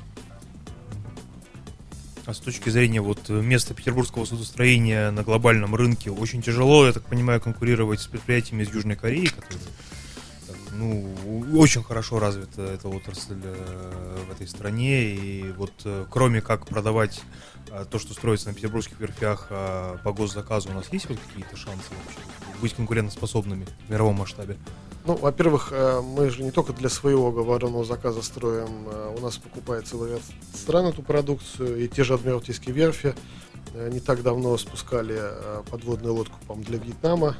[2.26, 7.04] А с точки зрения вот места петербургского судостроения на глобальном рынке очень тяжело, я так
[7.04, 9.63] понимаю, конкурировать с предприятиями из Южной Кореи, которые
[10.73, 11.15] ну,
[11.54, 15.15] очень хорошо развита эта отрасль в этой стране.
[15.15, 15.71] И вот
[16.10, 17.21] кроме как продавать
[17.89, 22.19] то, что строится на петербургских верфях по госзаказу, у нас есть вот какие-то шансы вообще?
[22.62, 24.58] быть конкурентоспособными в мировом масштабе?
[25.06, 29.38] Ну, во-первых, э, мы же не только для своего говоренного заказа строим, э, у нас
[29.38, 30.21] покупает целый ряд
[30.53, 33.15] стран эту продукцию, и те же Адмиралтейские верфи
[33.73, 35.17] э, не так давно спускали
[35.71, 37.38] подводную лодку, по для Вьетнама,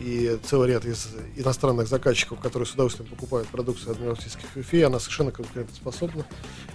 [0.00, 5.32] и целый ряд из иностранных заказчиков, которые с удовольствием покупают продукцию адмиралтейских верфей, она совершенно
[5.32, 6.24] конкурентоспособна.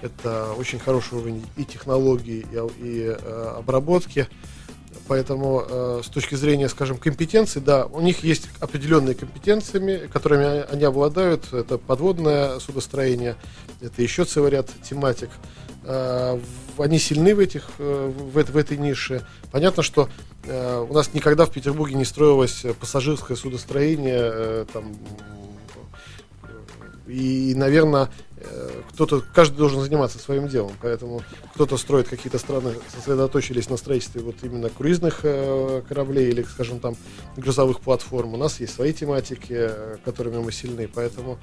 [0.02, 3.18] Это очень хороший уровень и технологий, и, и
[3.58, 4.28] обработки.
[5.08, 10.84] Поэтому э, с точки зрения, скажем, компетенций, да, у них есть определенные компетенциями, которыми они
[10.84, 11.52] обладают.
[11.52, 13.36] Это подводное судостроение,
[13.82, 15.30] это еще целый ряд тематик.
[15.84, 16.40] Э,
[16.78, 19.26] они сильны в, этих, э, в, в этой нише.
[19.52, 20.10] Понятно, что
[20.44, 24.96] э, у нас никогда в Петербурге не строилось пассажирское судостроение, там,
[27.08, 28.10] и, наверное,
[28.94, 31.22] кто-то, каждый должен заниматься своим делом, поэтому
[31.54, 36.96] кто-то строит, какие-то страны сосредоточились на строительстве вот именно круизных э, кораблей или, скажем, там
[37.36, 38.34] грузовых платформ.
[38.34, 41.38] У нас есть свои тематики, э, которыми мы сильны, поэтому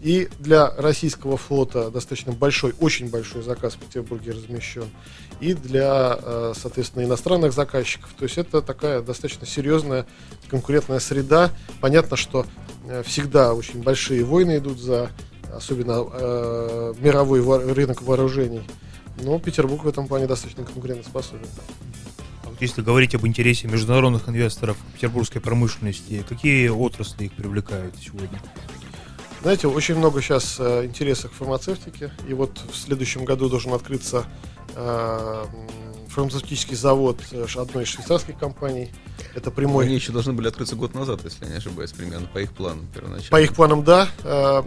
[0.00, 4.86] и для российского флота достаточно большой, очень большой заказ в Петербурге размещен,
[5.40, 8.10] и для, э, соответственно, иностранных заказчиков.
[8.18, 10.06] То есть это такая достаточно серьезная
[10.48, 11.50] конкурентная среда.
[11.80, 12.46] Понятно, что
[12.88, 15.10] э, всегда очень большие войны идут за
[15.54, 18.62] особенно э, мировой во- рынок вооружений.
[19.22, 21.46] Но Петербург в этом плане достаточно конкурентоспособен.
[22.44, 28.40] А вот если говорить об интересе международных инвесторов петербургской промышленности, какие отрасли их привлекают сегодня?
[29.42, 32.12] Знаете, очень много сейчас э, интереса к фармацевтике.
[32.28, 34.24] И вот в следующем году должен открыться
[34.76, 35.44] э,
[36.12, 38.90] фармацевтический завод э, одной из швейцарских компаний.
[39.34, 39.86] Это прямой.
[39.86, 42.86] Они еще должны были открыться год назад, если я не ошибаюсь, примерно по их планам
[42.94, 43.30] первоначально.
[43.30, 44.08] По их планам, да.
[44.22, 44.62] Э,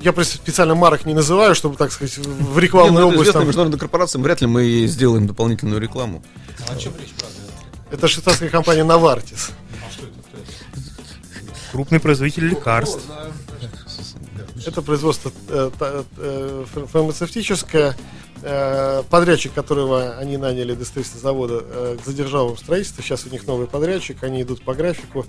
[0.00, 3.32] я просто специально марок не называю, чтобы, так сказать, в рекламной не, ну, области.
[3.32, 3.46] Там...
[3.46, 6.22] международным корпорациям вряд ли мы сделаем дополнительную рекламу.
[6.68, 7.36] А о чем речь, правда?
[7.90, 9.50] Это швейцарская компания Novartis.
[9.86, 10.14] А что это?
[11.72, 13.02] Крупный производитель лекарств.
[14.66, 17.96] Это производство э, фармацевтическое.
[18.46, 23.02] Э, подрядчик, которого они наняли для строительства завода, э, задержал им строительство.
[23.02, 25.24] Сейчас у них новый подрядчик, они идут по графику.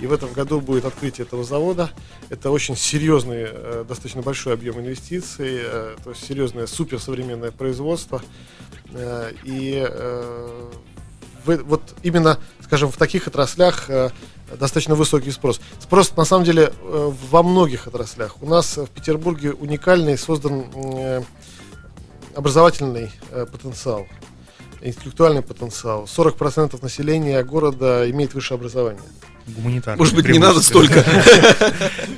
[0.00, 1.88] И в этом году будет открытие этого завода.
[2.28, 5.62] Это очень серьезный, э, достаточно большой объем инвестиций,
[6.04, 8.20] то есть серьезное суперсовременное производство.
[9.44, 9.88] И
[11.46, 13.88] вот именно, скажем, в таких отраслях
[14.58, 15.60] достаточно высокий спрос.
[15.80, 18.42] Спрос, на самом деле, во многих отраслях.
[18.42, 21.24] У нас в Петербурге уникальный создан
[22.34, 23.10] образовательный
[23.52, 24.06] потенциал,
[24.80, 26.04] интеллектуальный потенциал.
[26.04, 29.02] 40% населения города имеет высшее образование.
[29.46, 29.98] Гуманитарное.
[29.98, 31.04] Может быть, не надо столько.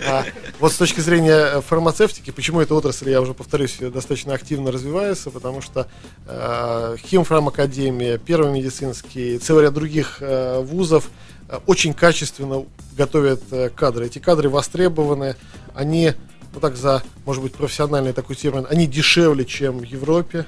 [0.06, 0.24] А,
[0.58, 5.60] вот с точки зрения фармацевтики, почему эта отрасль, я уже повторюсь, достаточно активно развивается, потому
[5.60, 5.86] что
[6.26, 11.10] э, Химфармакадемия, Первый медицинский, целый ряд других э, вузов
[11.50, 12.64] Э, очень качественно
[12.96, 14.06] готовят э, кадры.
[14.06, 15.36] Эти кадры востребованы,
[15.74, 16.12] они,
[16.52, 20.46] вот так за, может быть, профессиональный такой термин, они дешевле, чем в Европе.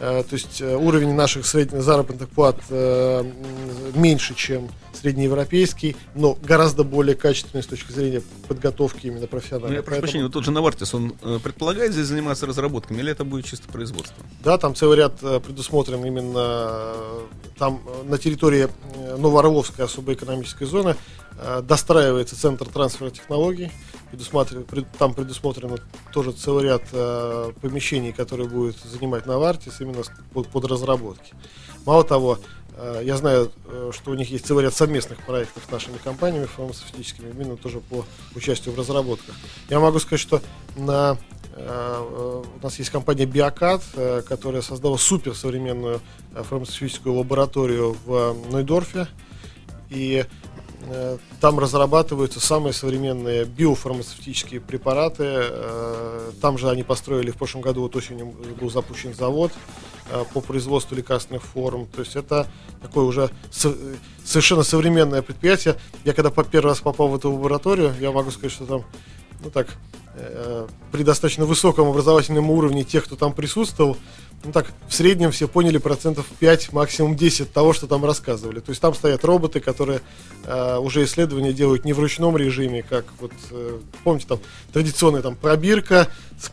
[0.00, 3.22] Э, то есть э, уровень наших средних заработных плат э,
[3.94, 9.70] меньше, чем среднеевропейский, но гораздо более качественный с точки зрения подготовки именно профессиональной.
[9.70, 13.24] Ну, я прошу прощения, вот тот же Навартис, он предполагает здесь заниматься разработками, или это
[13.24, 14.16] будет чисто производство?
[14.42, 16.94] Да, там целый ряд предусмотрен именно
[17.58, 18.68] там на территории
[19.18, 20.96] Новоорловской особой экономической зоны
[21.62, 23.70] достраивается центр трансфера технологий,
[24.98, 25.78] там предусмотрено
[26.12, 31.32] тоже целый ряд э, помещений, которые будет занимать Навартис именно под, под разработки.
[31.86, 32.38] Мало того,
[32.76, 36.46] э, я знаю, э, что у них есть целый ряд совместных проектов с нашими компаниями
[36.46, 39.34] фармацевтическими, именно тоже по участию в разработках.
[39.68, 40.42] Я могу сказать, что
[40.76, 41.16] на,
[41.54, 46.00] э, у нас есть компания Биокат, э, которая создала суперсовременную
[46.34, 49.06] э, фармацевтическую лабораторию в Нойдорфе.
[49.88, 50.39] И Э,
[51.40, 55.24] там разрабатываются самые современные биофармацевтические препараты.
[55.26, 59.52] Э, там же они построили в прошлом году, вот осенью был запущен завод
[60.10, 61.86] э, по производству лекарственных форм.
[61.86, 62.46] То есть это
[62.82, 63.30] такое уже
[64.24, 65.76] совершенно современное предприятие.
[66.04, 68.84] Я когда по первый раз попал в эту лабораторию, я могу сказать, что там,
[69.42, 69.68] ну так,
[70.92, 73.96] при достаточно высоком образовательном уровне тех, кто там присутствовал,
[74.42, 78.60] ну так, в среднем все поняли процентов 5, максимум 10 того, что там рассказывали.
[78.60, 80.00] То есть там стоят роботы, которые
[80.44, 84.40] э, уже исследования делают не в ручном режиме, как вот, э, помните, там
[84.72, 86.08] традиционная там пробирка,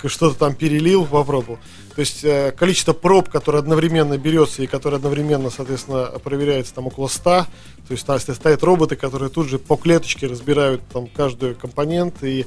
[0.06, 1.60] что-то там перелил, попробовал.
[1.95, 7.08] То есть э, количество проб, которое одновременно берется и которое одновременно, соответственно, проверяется там около
[7.08, 7.23] 100.
[7.23, 7.47] То
[7.89, 12.21] есть там стоят роботы, которые тут же по клеточке разбирают там каждый компонент.
[12.21, 12.45] И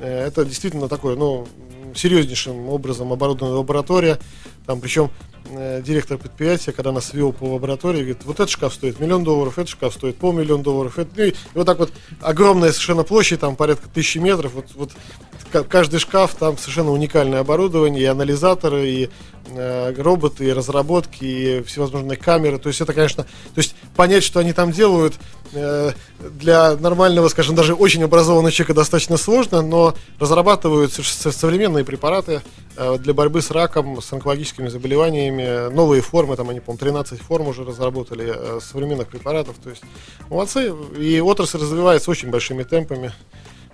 [0.00, 1.48] э, это действительно такое, ну,
[1.94, 4.18] серьезнейшим образом оборудованная лаборатория.
[4.66, 5.10] Там, причем
[5.50, 9.58] э, директор предприятия, когда нас вел по лаборатории, говорит, вот этот шкаф стоит миллион долларов,
[9.58, 10.98] этот шкаф стоит полмиллиона долларов.
[10.98, 14.54] Это, ну, и вот так вот огромная совершенно площадь, там порядка тысячи метров.
[14.54, 14.92] Вот, вот
[15.52, 19.10] каждый шкаф, там совершенно уникальное оборудование, и анализаторы, и
[19.46, 22.58] э, роботы, и разработки, и всевозможные камеры.
[22.58, 25.14] То есть это, конечно, то есть понять, что они там делают,
[25.52, 32.42] э, для нормального, скажем, даже очень образованного человека достаточно сложно, но разрабатывают современные препараты
[32.76, 37.48] э, для борьбы с раком, с онкологическими заболеваниями, новые формы, там они, по-моему, 13 форм
[37.48, 39.82] уже разработали э, современных препаратов, то есть
[40.28, 43.12] молодцы, и отрасль развивается очень большими темпами,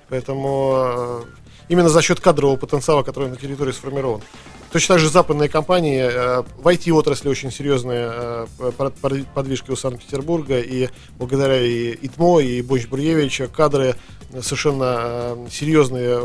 [0.08, 1.22] поэтому э,
[1.68, 4.22] именно за счет кадрового потенциала, который на территории сформирован.
[4.70, 8.90] Точно так же западные компании, э, в IT-отрасли очень серьезные э,
[9.34, 13.94] подвижки у Санкт-Петербурга, и благодаря и ИТМО, и Бонч-Бруевича кадры
[14.42, 16.20] совершенно э, серьезные,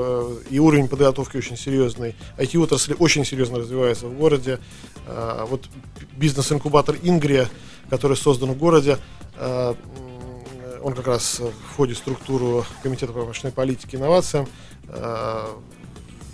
[0.50, 2.16] и уровень подготовки очень серьезный.
[2.38, 4.60] IT-отрасль очень серьезно развивается в городе.
[5.50, 5.70] Вот
[6.18, 7.50] бизнес-инкубатор Ингрия,
[7.90, 8.98] который создан в городе,
[9.40, 14.48] он как раз входит в структуру Комитета промышленной политике и инновациям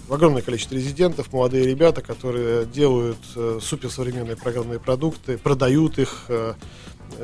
[0.10, 6.54] огромное количество резидентов, молодые ребята, которые делают э, суперсовременные программные продукты, продают их, э,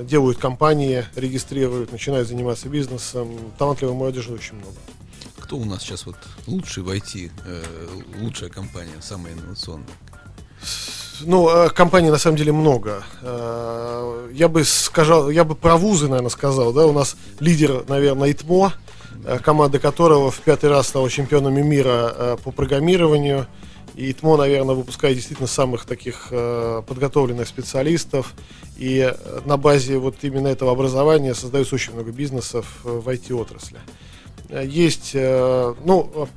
[0.01, 3.37] делают компании, регистрируют, начинают заниматься бизнесом.
[3.57, 4.77] Талантливой молодежи очень много.
[5.39, 6.15] Кто у нас сейчас вот
[6.47, 7.63] лучший в IT, э,
[8.19, 9.87] лучшая компания, самая инновационная?
[11.21, 13.03] Ну, э, компаний на самом деле много.
[13.21, 18.31] Э, я бы сказал, я бы про вузы, наверное, сказал, да, у нас лидер, наверное,
[18.31, 18.84] ИТМО, Э,
[19.43, 23.47] команда которого в пятый раз стала чемпионами мира э, по программированию.
[23.95, 28.33] И ТМО, наверное, выпускает действительно самых таких э, подготовленных специалистов.
[28.77, 29.13] И
[29.45, 33.79] на базе вот именно этого образования создается очень много бизнесов в IT-отрасли.
[34.49, 36.27] Есть, ну,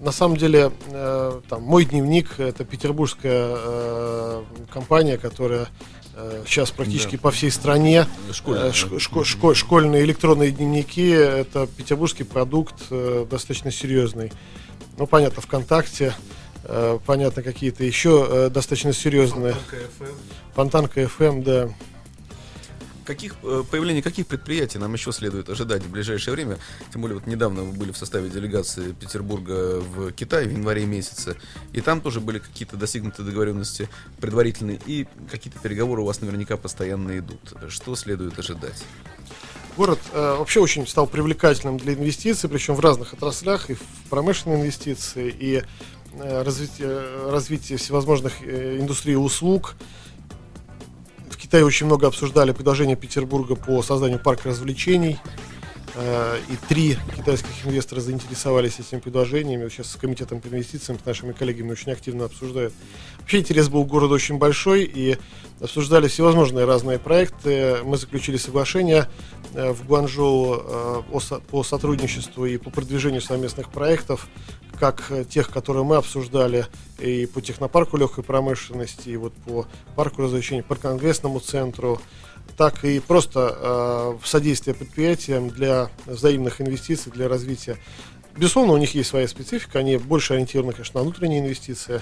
[0.00, 0.72] на самом деле,
[1.48, 5.68] там, мой дневник это петербургская компания, которая
[6.46, 7.22] сейчас практически да.
[7.22, 8.06] по всей стране.
[8.32, 14.32] Школьные, ш, шко, шко, школьные электронные дневники это петербургский продукт э, достаточно серьезный.
[14.96, 16.14] Ну, понятно, ВКонтакте,
[16.64, 19.54] э, понятно, какие-то еще э, достаточно серьезные.
[20.54, 21.68] Фонтанка FM, да
[23.08, 26.58] каких, э, появление каких предприятий нам еще следует ожидать в ближайшее время?
[26.92, 31.36] Тем более, вот недавно мы были в составе делегации Петербурга в Китае в январе месяце,
[31.72, 33.88] и там тоже были какие-то достигнутые договоренности
[34.20, 37.40] предварительные, и какие-то переговоры у вас наверняка постоянно идут.
[37.68, 38.84] Что следует ожидать?
[39.78, 44.60] Город э, вообще очень стал привлекательным для инвестиций, причем в разных отраслях, и в промышленные
[44.60, 45.62] инвестиции, и
[46.12, 49.76] э, развитие, развитие всевозможных э, индустрий услуг,
[51.48, 55.16] Китае очень много обсуждали предложение Петербурга по созданию парка развлечений.
[56.00, 59.68] Э, и три китайских инвестора заинтересовались этими предложениями.
[59.68, 62.72] Сейчас с комитетом по инвестициям, с нашими коллегами очень активно обсуждают.
[63.18, 65.18] Вообще интерес был города очень большой, и
[65.60, 67.78] обсуждали всевозможные разные проекты.
[67.82, 69.08] Мы заключили соглашение
[69.54, 74.28] э, в Гуанчжоу э, по сотрудничеству и по продвижению совместных проектов,
[74.78, 76.66] как тех, которые мы обсуждали
[77.00, 82.00] и по технопарку легкой промышленности, и вот по парку развлечений, по конгрессному центру,
[82.56, 87.76] так и просто э, в содействие предприятиям для взаимных инвестиций, для развития.
[88.38, 92.00] Безусловно, у них есть своя специфика, они больше ориентированы, конечно, на внутренние инвестиции.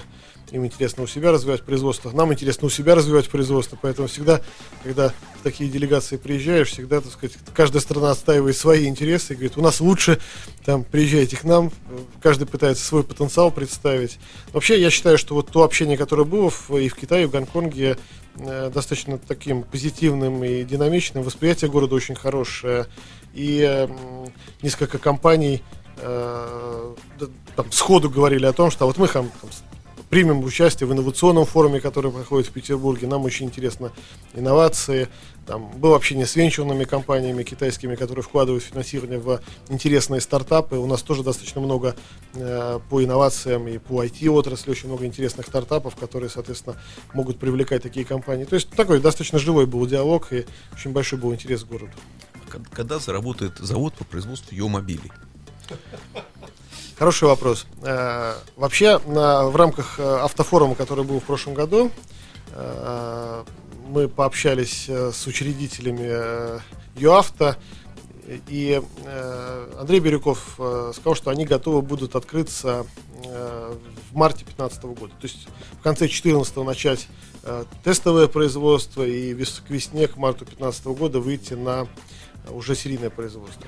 [0.51, 4.41] Им интересно у себя развивать производство, нам интересно у себя развивать производство, поэтому всегда,
[4.83, 5.09] когда
[5.39, 9.61] в такие делегации приезжаешь, всегда, так сказать, каждая страна отстаивает свои интересы и говорит, у
[9.61, 10.19] нас лучше,
[10.63, 11.71] там, приезжайте к нам,
[12.21, 14.19] каждый пытается свой потенциал представить.
[14.53, 17.97] Вообще, я считаю, что вот то общение, которое было и в Китае, и в Гонконге,
[18.35, 22.85] э, достаточно таким позитивным и динамичным, восприятие города очень хорошее,
[23.33, 23.87] и э,
[24.61, 25.61] несколько компаний
[25.97, 26.93] э,
[27.55, 29.29] там, сходу говорили о том, что вот мы там,
[30.09, 33.07] примем участие в инновационном форуме, который проходит в Петербурге.
[33.07, 33.91] Нам очень интересно
[34.33, 35.09] инновации.
[35.45, 40.75] Там было общение с венчурными компаниями китайскими, которые вкладывают финансирование в интересные стартапы.
[40.75, 41.95] У нас тоже достаточно много
[42.33, 46.75] э, по инновациям и по IT-отрасли очень много интересных стартапов, которые, соответственно,
[47.13, 48.45] могут привлекать такие компании.
[48.45, 51.93] То есть такой достаточно живой был диалог и очень большой был интерес к городу.
[52.71, 55.11] Когда заработает завод по производству йомобилей?
[56.97, 57.67] Хороший вопрос.
[57.83, 61.91] Э, вообще, в рамках э, автофорума, который был в прошлом году,
[62.53, 63.43] э,
[63.87, 66.59] мы пообщались с учредителями
[66.99, 67.55] ЮАВТО,
[68.49, 68.81] и
[69.79, 70.59] Андрей Бирюков
[70.93, 75.13] сказал, что они готовы будут открыться в марте 2015 года.
[75.21, 75.47] То есть
[75.79, 77.07] в конце 2014 начать
[77.85, 81.87] тестовое производство и к весне, к марту 2015 года выйти на
[82.49, 83.67] уже серийное производство.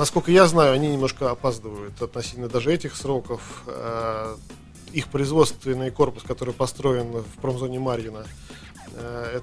[0.00, 3.42] Насколько я знаю, они немножко опаздывают относительно даже этих сроков.
[3.66, 4.34] Э,
[4.94, 8.24] их производственный корпус, который построен в промзоне Марьина,
[8.94, 9.40] э,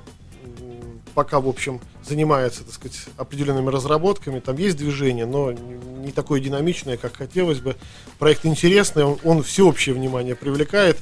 [1.14, 4.40] пока, в общем, занимается, так сказать, определенными разработками.
[4.40, 7.76] Там есть движение, но не такое динамичное, как хотелось бы.
[8.18, 10.98] Проект интересный, он, он всеобщее внимание привлекает,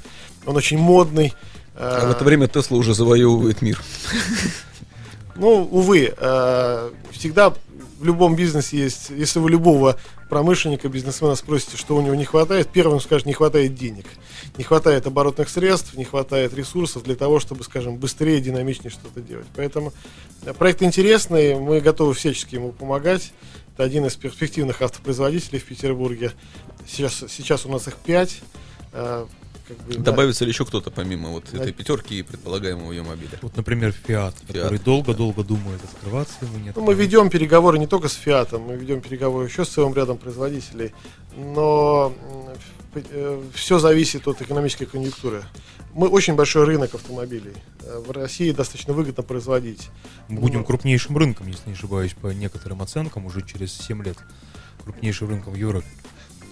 [0.46, 1.34] он очень модный.
[1.76, 3.82] А в это время Тесла уже завоевывает мир.
[5.38, 6.14] Ну, увы,
[7.12, 7.54] всегда
[8.00, 9.98] в любом бизнесе есть, если вы любого
[10.30, 14.06] промышленника, бизнесмена спросите, что у него не хватает, первым скажет, не хватает денег,
[14.58, 19.48] не хватает оборотных средств, не хватает ресурсов для того, чтобы, скажем, быстрее, динамичнее что-то делать.
[19.56, 19.94] Поэтому
[20.44, 23.32] э, проект интересный, мы готовы всячески ему помогать.
[23.74, 26.32] Это один из перспективных автопроизводителей в Петербурге.
[26.88, 28.42] Сейчас, сейчас у нас их пять.
[29.68, 30.46] Как бы, Добавится да.
[30.46, 31.60] ли еще кто-то помимо вот да.
[31.60, 33.40] этой пятерки и предполагаемого ее мобиля?
[33.42, 35.50] Вот, например, Фиат, который долго-долго да.
[35.50, 36.76] думает, открываться ему нет.
[36.76, 40.18] Ну, мы ведем переговоры не только с Фиатом, мы ведем переговоры еще с целым рядом
[40.18, 40.94] производителей,
[41.36, 42.14] но
[42.94, 45.44] э, все зависит от экономической конъюнктуры.
[45.94, 47.54] Мы очень большой рынок автомобилей.
[47.82, 49.90] Э, в России достаточно выгодно производить.
[50.28, 50.66] Мы будем но...
[50.66, 54.18] крупнейшим рынком, если не ошибаюсь, по некоторым оценкам, уже через 7 лет.
[54.84, 55.88] Крупнейшим рынком в Европе.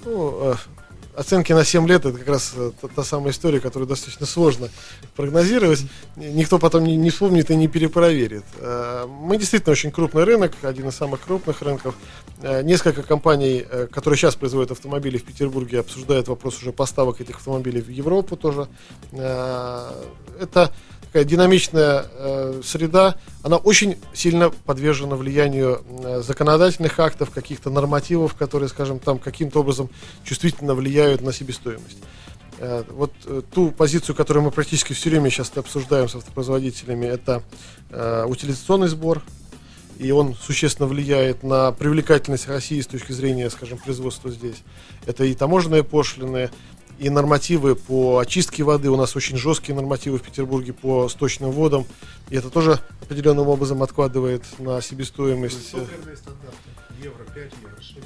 [0.05, 0.55] Ну, э,
[1.16, 4.70] оценки на 7 лет это как раз э, та, та самая история, которую достаточно сложно
[5.16, 5.86] прогнозировать.
[6.16, 8.43] Никто потом не, не вспомнит и не перепроверит.
[8.57, 11.95] Э, мы действительно очень крупный рынок, один из самых крупных рынков.
[12.41, 17.82] Э, несколько компаний, которые сейчас производят автомобили в Петербурге, обсуждают вопрос уже поставок этих автомобилей
[17.82, 18.68] в Европу тоже.
[19.14, 20.72] Это
[21.14, 28.68] такая динамичная э, среда, она очень сильно подвержена влиянию э, законодательных актов, каких-то нормативов, которые,
[28.68, 29.91] скажем, там каким-то образом
[30.24, 31.99] чувствительно влияют на себестоимость.
[32.57, 37.43] Э, вот э, ту позицию, которую мы практически все время сейчас обсуждаем с автопроизводителями, это
[37.91, 39.22] э, утилизационный сбор,
[39.99, 44.64] и он существенно влияет на привлекательность России с точки зрения, скажем, производства здесь.
[45.05, 46.49] Это и таможенные пошлины,
[46.99, 48.89] и нормативы по очистке воды.
[48.89, 51.85] У нас очень жесткие нормативы в Петербурге по сточным водам.
[52.29, 55.71] И это тоже определенным образом откладывает на себестоимость.
[55.71, 56.57] Топливные стандарты.
[57.01, 57.97] Евро 5, евро 6.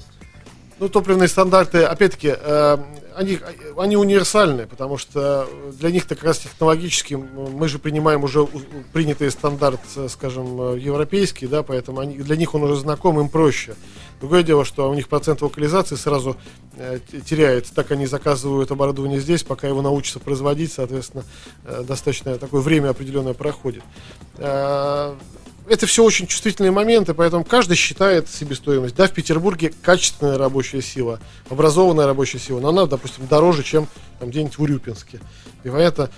[0.80, 2.78] Ну, топливные стандарты, опять-таки, э,
[3.16, 3.40] они,
[3.78, 8.48] они универсальны, потому что для них как раз технологически мы же принимаем уже
[8.94, 9.80] принятый стандарт,
[10.10, 13.76] скажем, европейский, да, поэтому они, для них он уже знаком, им проще.
[14.20, 16.38] Другое дело, что у них процент локализации сразу
[16.76, 21.24] э, теряется, так они заказывают оборудование здесь, пока его научатся производить, соответственно,
[21.66, 23.84] э, достаточно такое время определенное проходит.
[24.38, 25.16] Э,
[25.70, 28.96] это все очень чувствительные моменты, поэтому каждый считает себестоимость.
[28.96, 33.88] Да, в Петербурге качественная рабочая сила, образованная рабочая сила, но она, допустим, дороже, чем
[34.20, 35.20] там, где-нибудь в Урюпинске.
[35.64, 36.10] И понятно,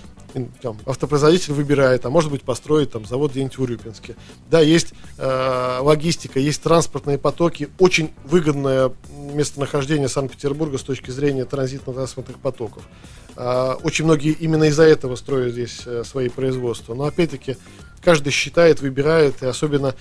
[0.62, 4.16] там, автопроизводитель выбирает, а может быть построить там завод где-нибудь в Урюпинске.
[4.50, 12.38] Да, есть э, логистика, есть транспортные потоки, очень выгодное местонахождение Санкт-Петербурга с точки зрения транзитно-транспортных
[12.38, 12.82] потоков.
[13.36, 16.94] Э, очень многие именно из-за этого строят здесь э, свои производства.
[16.94, 17.56] Но опять-таки
[18.02, 19.94] каждый считает, выбирает, и особенно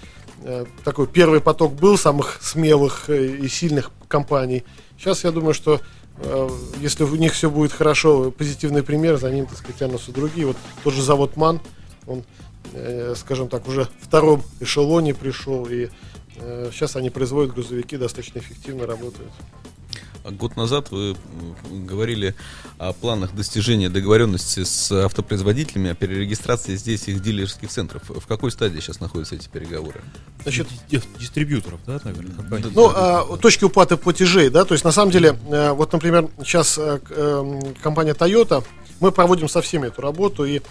[0.44, 4.64] э, такой первый поток был самых смелых э, и сильных компаний.
[4.98, 5.80] Сейчас я думаю, что
[6.80, 10.48] если у них все будет хорошо, позитивный пример, за ним, так сказать, тянутся другие.
[10.48, 11.62] Вот тот же завод МАН,
[12.08, 12.24] он,
[12.74, 15.90] э, скажем так, уже в втором эшелоне пришел, и
[16.38, 19.32] э, сейчас они производят грузовики, достаточно эффективно работают.
[20.32, 21.16] Год назад вы
[21.70, 22.36] говорили
[22.78, 28.04] о планах достижения договоренности с автопроизводителями о перерегистрации здесь их дилерских центров.
[28.08, 30.02] В какой стадии сейчас находятся эти переговоры?
[30.44, 32.66] Значит, Ди- Дистрибьюторов, да, наверное, компаний?
[32.74, 36.78] Ну, а, точки уплаты платежей, да, то есть на самом деле, э, вот, например, сейчас
[36.78, 38.64] э, эм, компания Toyota,
[39.00, 40.62] мы проводим со всеми эту работу, и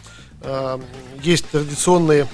[0.43, 0.79] э,
[1.23, 2.29] есть традиционные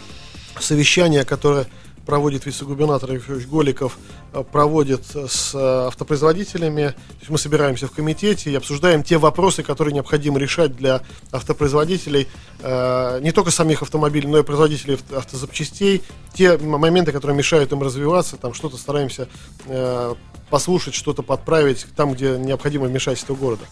[0.61, 1.67] совещания, которые
[2.07, 3.99] проводит вице-губернатор Ефимович Голиков,
[4.33, 6.89] э, проводит с э, автопроизводителями.
[6.89, 11.03] То есть мы собираемся в комитете и обсуждаем те вопросы, которые необходимо решать для
[11.33, 12.29] автопроизводителей,
[12.61, 16.03] э, не только самих автомобилей, но и производителей авто- автозапчастей,
[16.35, 19.29] те моменты, которые мешают им развиваться, там что-то стараемся
[19.67, 20.15] э,
[20.51, 23.65] послушать, что-то подправить там, где необходимо вмешательство города.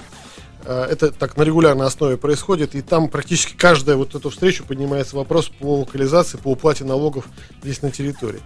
[0.65, 5.17] Э, Это так на регулярной основе происходит, и там практически каждая вот эту встречу поднимается
[5.17, 7.27] вопрос по локализации, по уплате налогов
[7.63, 8.41] здесь на территории.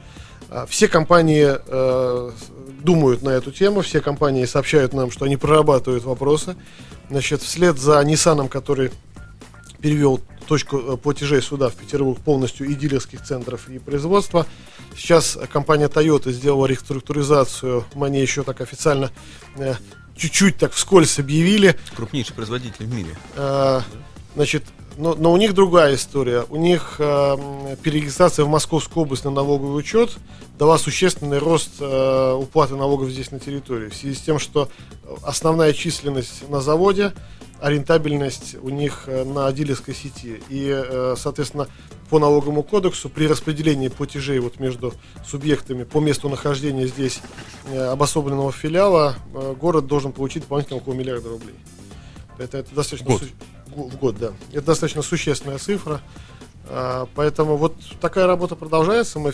[0.49, 2.31] А, Все компании э,
[2.83, 6.57] думают на эту тему, все компании сообщают нам, что они прорабатывают вопросы.
[7.11, 8.91] Значит, вслед за Nissan, который
[9.81, 14.47] перевел точку э, платежей сюда, в Петербург, полностью и дилерских центров, и производства.
[14.97, 19.11] Сейчас компания Toyota сделала реструктуризацию, мы о еще так официально
[19.57, 19.75] э,
[20.17, 21.77] чуть-чуть так вскользь объявили.
[21.95, 23.17] Крупнейший производитель в мире.
[23.37, 23.81] Э,
[24.37, 24.65] Значит,
[24.99, 26.45] но, но у них другая история.
[26.51, 30.11] У них э, перерегистрация в Московскую область на налоговый учет
[30.59, 33.89] дала существенный рост э, уплаты налогов здесь на территории.
[33.89, 34.69] В связи с тем, что
[35.23, 37.15] основная численность на заводе,
[37.61, 40.41] а рентабельность у них э, на дилерской сети.
[40.49, 41.69] И, э, соответственно,
[42.11, 44.95] по налоговому кодексу при распределении платежей вот между
[45.27, 47.21] субъектами по месту нахождения здесь
[47.71, 49.17] э, обособленного филиала
[49.59, 51.57] город должен получить дополнительно около миллиарда рублей.
[52.39, 53.23] Это, это достаточно год.
[53.23, 53.29] су-
[53.77, 54.33] в год, да.
[54.53, 56.01] Это достаточно существенная цифра.
[56.69, 59.19] А, Поэтому вот такая работа продолжается.
[59.19, 59.33] Мы,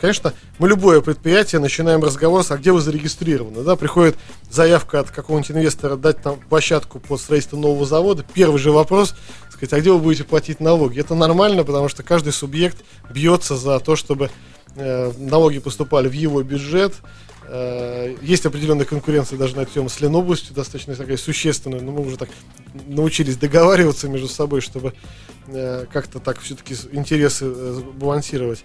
[0.00, 4.16] конечно, мы любое предприятие начинаем разговор с, а где вы зарегистрированы, да, приходит
[4.50, 8.24] заявка от какого-нибудь инвестора дать там площадку под строительство нового завода.
[8.34, 9.14] Первый же вопрос,
[9.50, 11.00] сказать, а где вы будете платить налоги?
[11.00, 14.30] Это нормально, потому что каждый субъект бьется за то, чтобы
[14.76, 16.94] э, налоги поступали в его бюджет.
[17.48, 22.00] Э, Есть определенная конкуренция даже на эту тему с Ленобластью, достаточно такая существенная, но мы
[22.06, 22.28] уже так
[22.86, 24.94] научились договариваться между собой, чтобы
[25.48, 28.64] э, как-то так все-таки интересы э, балансировать.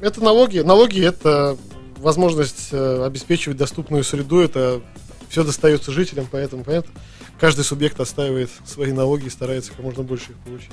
[0.00, 0.58] Это налоги.
[0.58, 1.56] Налоги это
[1.98, 4.82] возможность обеспечивать доступную среду, это
[5.28, 6.92] все достается жителям, поэтому понятно,
[7.38, 10.72] каждый субъект отстаивает свои налоги и старается как можно больше их получить.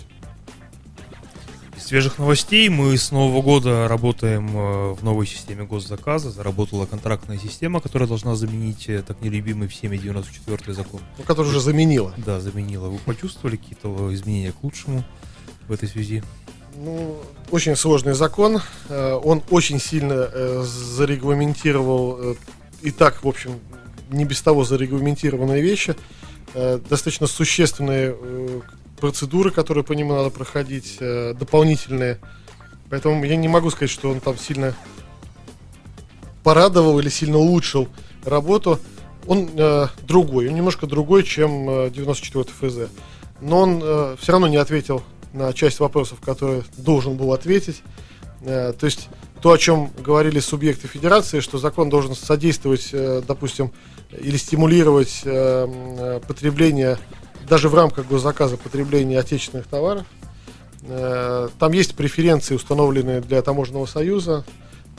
[1.85, 6.31] Свежих новостей мы с Нового года работаем э, в новой системе госзаказа.
[6.31, 11.01] Заработала контрактная система, которая должна заменить э, так нелюбимый всеми 94 закон.
[11.17, 12.13] Ну, который уже заменила.
[12.17, 12.87] Да, заменила.
[12.87, 15.03] Вы почувствовали какие-то изменения к лучшему
[15.67, 16.23] в этой связи?
[16.77, 17.17] Ну,
[17.51, 18.61] очень сложный закон.
[18.87, 22.35] Э, Он очень сильно э, зарегламентировал э,
[22.81, 23.59] и так, в общем,
[24.09, 25.97] не без того зарегламентированные вещи.
[26.53, 28.61] Э, Достаточно существенные э,
[28.99, 32.19] процедуры, которые по нему надо проходить, э, дополнительные.
[32.89, 34.75] Поэтому я не могу сказать, что он там сильно
[36.43, 37.87] порадовал или сильно улучшил
[38.23, 38.79] работу.
[39.27, 42.91] Он э, другой, он немножко другой, чем э, 94 ФЗ.
[43.41, 47.81] Но он все равно не ответил на часть вопросов, которые должен был ответить.
[48.41, 49.09] Э, то есть
[49.43, 53.73] то, о чем говорили субъекты федерации, что закон должен содействовать, э, допустим,
[54.17, 56.97] или стимулировать э, э, потребление,
[57.47, 60.05] даже в рамках госзаказа потребления отечественных товаров.
[60.83, 64.45] Э, Там есть преференции, установленные для таможенного союза,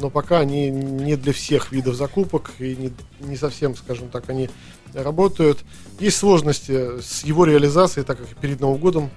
[0.01, 4.51] но пока они не для всех видов закупок и не, не совсем, скажем так, они
[4.92, 5.61] работают.
[6.01, 9.11] Есть сложности с его реализацией, так как перед Новым годом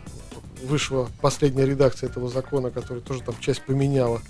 [0.64, 4.22] вышла последняя редакция этого закона, которая тоже там часть поменяла.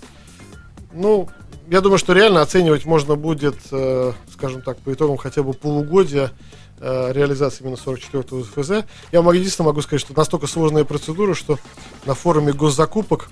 [0.92, 1.28] Ну,
[1.68, 6.32] я думаю, что реально оценивать можно будет, э, скажем так, по итогам хотя бы полугодия
[6.80, 8.84] реализации именно 44-го ФЗ.
[9.12, 11.58] Я вам единственное могу сказать, что настолько сложная процедура, что
[12.06, 13.30] на форуме госзакупок,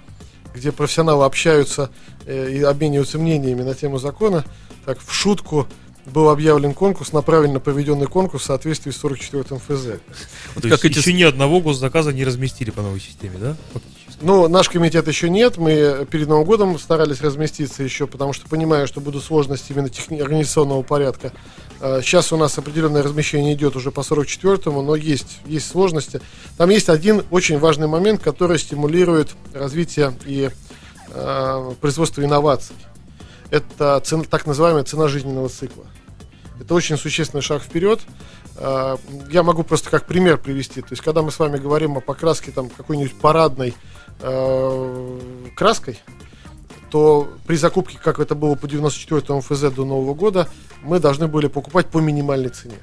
[0.55, 1.91] где профессионалы общаются
[2.25, 4.45] э, и обмениваются мнениями на тему закона,
[4.85, 5.67] так в шутку
[6.07, 10.01] был объявлен конкурс на правильно проведенный конкурс в соответствии с 44-м ФЗ.
[10.61, 13.57] То как эти еще ни одного госзаказа не разместили по новой системе, да?
[13.73, 13.97] Фактически.
[14.23, 15.59] Ну, наш комитет еще нет.
[15.59, 20.21] Мы перед Новым годом старались разместиться еще, потому что понимаю, что будут сложности именно техни-
[20.21, 21.33] организационного порядка.
[21.87, 26.21] Э, Сейчас у нас определенное размещение идет уже по 44-му, но есть, есть сложности.
[26.57, 30.51] Там есть один очень важный момент, который стимулирует развитие и
[31.11, 32.75] э, производство инноваций.
[33.51, 35.85] Это цен- так называемая цена жизненного цикла.
[36.61, 38.01] Это очень существенный шаг вперед.
[38.57, 38.99] А,
[39.31, 40.81] я могу просто как пример привести.
[40.81, 43.75] То есть, когда мы с вами говорим о покраске там какой-нибудь парадной
[44.21, 45.21] э,
[45.55, 46.01] краской,
[46.91, 50.49] то при закупке, как это было по 94 МФЗ до Нового года,
[50.83, 52.77] мы должны были покупать по минимальной цене.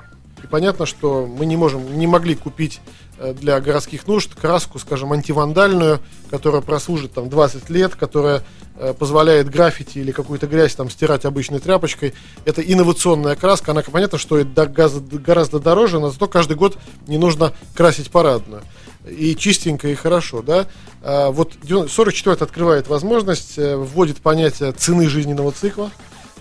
[0.44, 2.82] И понятно, что мы не можем, не могли купить
[3.18, 8.44] э, для городских нужд краску, скажем, антивандальную, которая прослужит там 20 лет, которая
[8.76, 12.14] э, позволяет граффити или какую-то грязь там стирать обычной тряпочкой.
[12.44, 16.78] Это инновационная краска, она понятно стоит гораздо дороже, но зато каждый год
[17.08, 18.64] не нужно красить парадную.
[19.10, 20.68] И чистенько, и хорошо, да.
[21.02, 25.90] А вот 44 открывает возможность, э, вводит понятие цены жизненного цикла,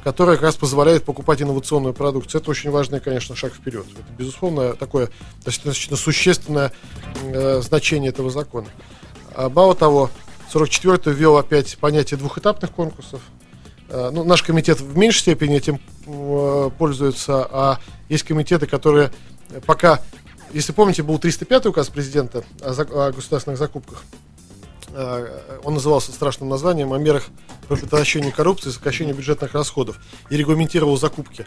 [0.04, 2.40] которая как раз позволяет покупать инновационную продукцию.
[2.40, 3.86] Это очень важный, конечно, шаг вперед.
[3.92, 5.10] Это, безусловно, такое
[5.44, 6.72] достаточно существенное
[7.24, 8.68] э, значение этого закона.
[9.34, 10.10] А, мало того,
[10.52, 13.20] 44-й ввел опять понятие двухэтапных конкурсов.
[13.88, 17.78] Э, ну, наш комитет в меньшей степени этим э, пользуется, а
[18.08, 19.12] есть комитеты, которые
[19.66, 20.00] пока,
[20.52, 24.02] если помните, был 305 указ президента о, о государственных закупках.
[24.94, 27.24] Э, он назывался страшным названием о мерах
[27.68, 31.46] по предотвращению коррупции, сокращению бюджетных расходов и регламентировал закупки.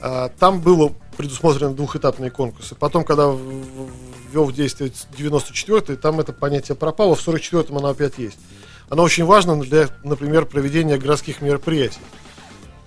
[0.00, 2.74] Э, там было предусмотрены двухэтапные конкурсы.
[2.74, 3.34] Потом, когда
[4.32, 8.38] ввел в действие 94-й, там это понятие пропало, в 44-м оно опять есть.
[8.88, 12.00] Оно очень важно для, например, проведения городских мероприятий.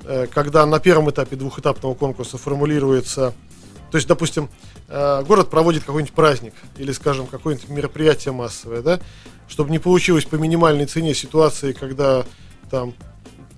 [0.03, 3.33] Э, когда на первом этапе двухэтапного конкурса формулируется,
[3.89, 4.49] то есть, допустим,
[4.87, 8.99] город проводит какой-нибудь праздник или, скажем, какое-нибудь мероприятие массовое, да,
[9.47, 12.25] чтобы не получилось по минимальной цене ситуации, когда
[12.69, 12.93] там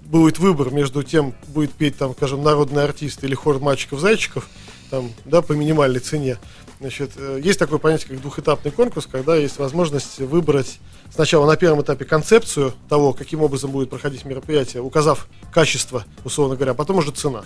[0.05, 4.47] будет выбор между тем, будет петь там, скажем, народный артист или хор мальчиков-зайчиков,
[4.89, 6.37] там, да, по минимальной цене.
[6.79, 10.79] Значит, э, есть такое понятие, как двухэтапный конкурс, когда есть возможность выбрать
[11.13, 16.71] сначала на первом этапе концепцию того, каким образом будет проходить мероприятие, указав качество, условно говоря,
[16.71, 17.43] а потом уже цена.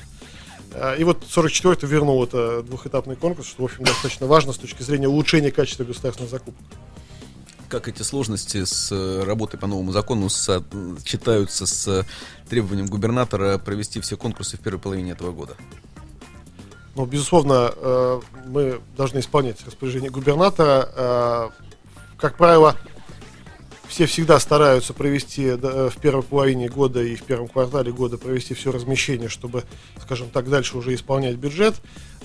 [0.71, 4.83] Э, и вот 44-й вернул это двухэтапный конкурс, что, в общем, достаточно важно с точки
[4.83, 6.63] зрения улучшения качества государственных закупок
[7.71, 12.05] как эти сложности с э, работой по новому закону сочетаются с
[12.49, 15.55] требованием губернатора провести все конкурсы в первой половине этого года?
[16.95, 20.89] Ну, безусловно, э, мы должны исполнять распоряжение губернатора.
[20.93, 21.49] Э,
[22.17, 22.75] как правило,
[23.91, 28.71] все всегда стараются провести в первой половине года и в первом квартале года провести все
[28.71, 29.63] размещение, чтобы,
[30.01, 31.75] скажем так, дальше уже исполнять бюджет.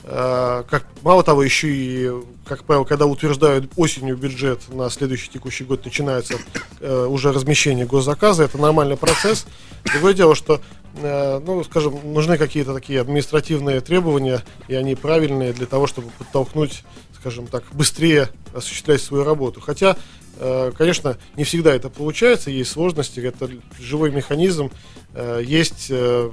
[0.04, 2.10] Э, как, мало того, еще и,
[2.44, 6.34] как правило, когда утверждают осенью бюджет на следующий текущий год, начинается
[6.80, 8.44] э, уже размещение госзаказа.
[8.44, 9.46] Это нормальный процесс.
[9.84, 10.60] Другое дело, что,
[11.02, 16.84] э, ну, скажем, нужны какие-то такие административные требования, и они правильные для того, чтобы подтолкнуть,
[17.26, 19.60] скажем так, быстрее осуществлять свою работу.
[19.60, 19.96] Хотя,
[20.38, 23.50] э, конечно, не всегда это получается, есть сложности, это
[23.80, 24.70] живой механизм,
[25.12, 26.30] э, есть э,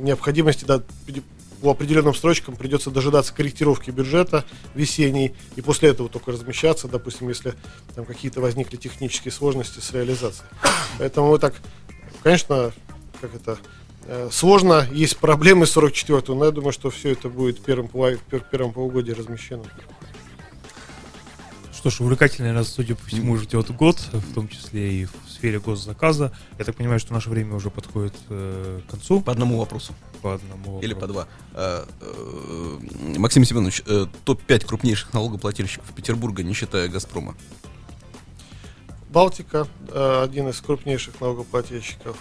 [0.00, 0.82] необходимости да,
[1.62, 7.54] по определенным строчкам придется дожидаться корректировки бюджета весенней и после этого только размещаться, допустим, если
[7.94, 10.46] там какие-то возникли технические сложности с реализацией.
[10.98, 11.54] Поэтому мы так,
[12.22, 12.70] конечно,
[13.18, 13.58] как это,
[14.30, 18.40] сложно, есть проблемы с 44 но я думаю, что все это будет в первом, в
[18.50, 19.64] первом полугодии размещено.
[21.84, 25.60] Что ж, увлекательный нас, судя по всему, ждет год, в том числе и в сфере
[25.60, 26.32] госзаказа.
[26.58, 29.20] Я так понимаю, что наше время уже подходит э, к концу.
[29.20, 29.92] По одному вопросу.
[30.22, 30.82] По одному вопросу.
[30.82, 31.28] Или по два.
[31.52, 37.34] А, э, Максим Семенович, э, топ-5 крупнейших налогоплательщиков Петербурга, не считая «Газпрома».
[39.10, 42.16] Балтика, э, один из крупнейших налогоплательщиков.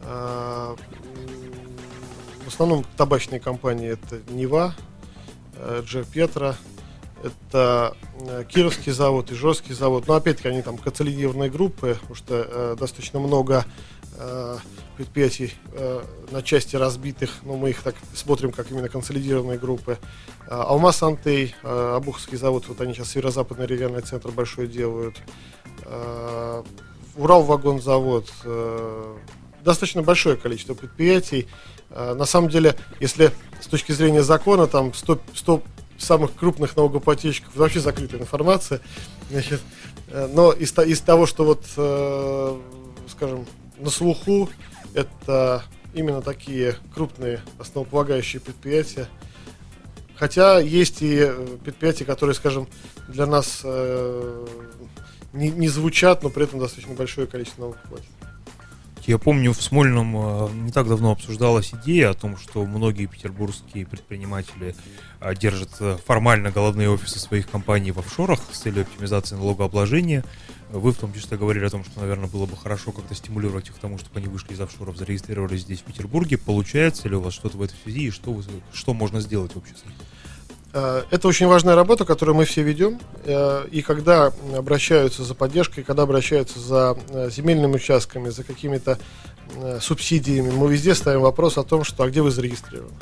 [0.00, 0.74] Э,
[2.44, 4.74] в основном табачные компании это Нева,
[5.54, 6.56] э, Джер Петра,
[7.22, 10.06] это э, Кировский завод, Ижорский завод.
[10.06, 13.64] Но опять-таки они там консолидированные группы, потому что э, достаточно много
[14.16, 14.58] э,
[14.96, 19.98] предприятий э, на части разбитых, но мы их так смотрим, как именно консолидированные группы.
[20.46, 25.16] Э, Алмаз Антей, э, Обуховский завод, вот они сейчас северо-западный региональный центр большой делают.
[25.84, 26.62] Э,
[27.16, 28.32] Урал вагонзавод.
[28.44, 29.16] Э,
[29.64, 31.48] достаточно большое количество предприятий.
[31.90, 35.62] Э, на самом деле, если с точки зрения закона, там 100, 100
[35.98, 38.80] самых крупных налогоплательщиков вообще закрытая информация.
[39.30, 39.60] Значит,
[40.08, 42.58] э, но из, из того, что вот, э,
[43.08, 43.46] скажем,
[43.78, 44.48] на слуху,
[44.94, 49.08] это именно такие крупные основополагающие предприятия.
[50.16, 52.68] Хотя есть и э, предприятия, которые, скажем,
[53.08, 53.64] для нас
[55.32, 57.80] не, не звучат, но при этом достаточно большое количество налогов.
[59.08, 63.86] Я помню, в Смольном э, не так давно обсуждалась идея о том, что многие петербургские
[63.86, 64.74] предприниматели
[65.20, 70.24] э, держат э, формально головные офисы своих компаний в офшорах с целью оптимизации налогообложения.
[70.68, 73.76] Вы в том числе говорили о том, что, наверное, было бы хорошо как-то стимулировать их
[73.76, 76.36] к тому, чтобы они вышли из офшоров, зарегистрировались здесь, в Петербурге.
[76.36, 78.44] Получается ли у вас что-то в этой связи и что, вы,
[78.74, 79.90] что можно сделать в обществе?
[79.90, 80.07] Э,
[81.10, 82.98] это очень важная работа, которую мы все ведем.
[83.24, 88.98] Э, и когда обращаются за поддержкой, когда обращаются за э, земельными участками, за какими-то
[89.80, 92.92] субсидиями, мы везде ставим вопрос о том, что а где вы зарегистрированы.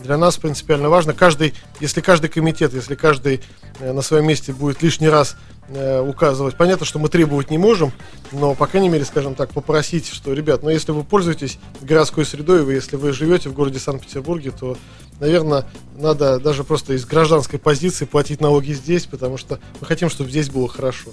[0.00, 3.40] Для нас принципиально важно, каждый, если каждый комитет, если каждый
[3.80, 5.34] на своем месте будет лишний раз
[5.68, 6.56] Э, указывать.
[6.56, 7.92] Понятно, что мы требовать не можем,
[8.32, 12.64] но, по крайней мере, скажем так, попросить, что, ребят, ну, если вы пользуетесь городской средой,
[12.64, 14.76] вы, если вы живете в городе Санкт-Петербурге, то,
[15.20, 15.64] наверное,
[15.96, 20.50] надо даже просто из гражданской позиции платить налоги здесь, потому что мы хотим, чтобы здесь
[20.50, 21.10] было хорошо.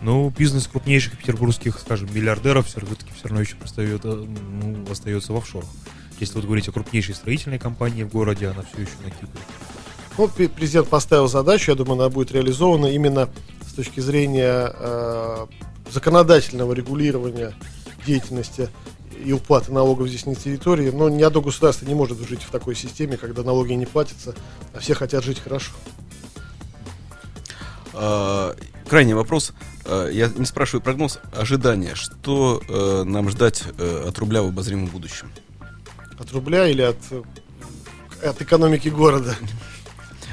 [0.00, 4.26] Ну, бизнес крупнейших петербургских, скажем, миллиардеров все-таки все равно еще остается, э,
[4.62, 5.68] ну, остается в офшорах.
[6.18, 9.42] Если вот говорить о крупнейшей строительной компании в городе, она все еще на Кипре.
[10.18, 13.30] Ну, президент поставил задачу, я думаю, она будет реализована именно
[13.66, 15.46] с точки зрения э,
[15.90, 17.54] законодательного регулирования
[18.06, 18.68] деятельности
[19.24, 20.90] и уплаты налогов здесь на территории.
[20.90, 24.34] Но ни одно государство не может жить в такой системе, когда налоги не платятся,
[24.74, 25.72] а все хотят жить хорошо.
[27.94, 28.54] А,
[28.88, 29.52] крайний вопрос.
[29.86, 31.94] А, я не спрашиваю прогноз, ожидания.
[31.94, 35.30] Что э, нам ждать э, от рубля в обозримом будущем?
[36.18, 36.98] От рубля или от,
[38.22, 39.36] от экономики города?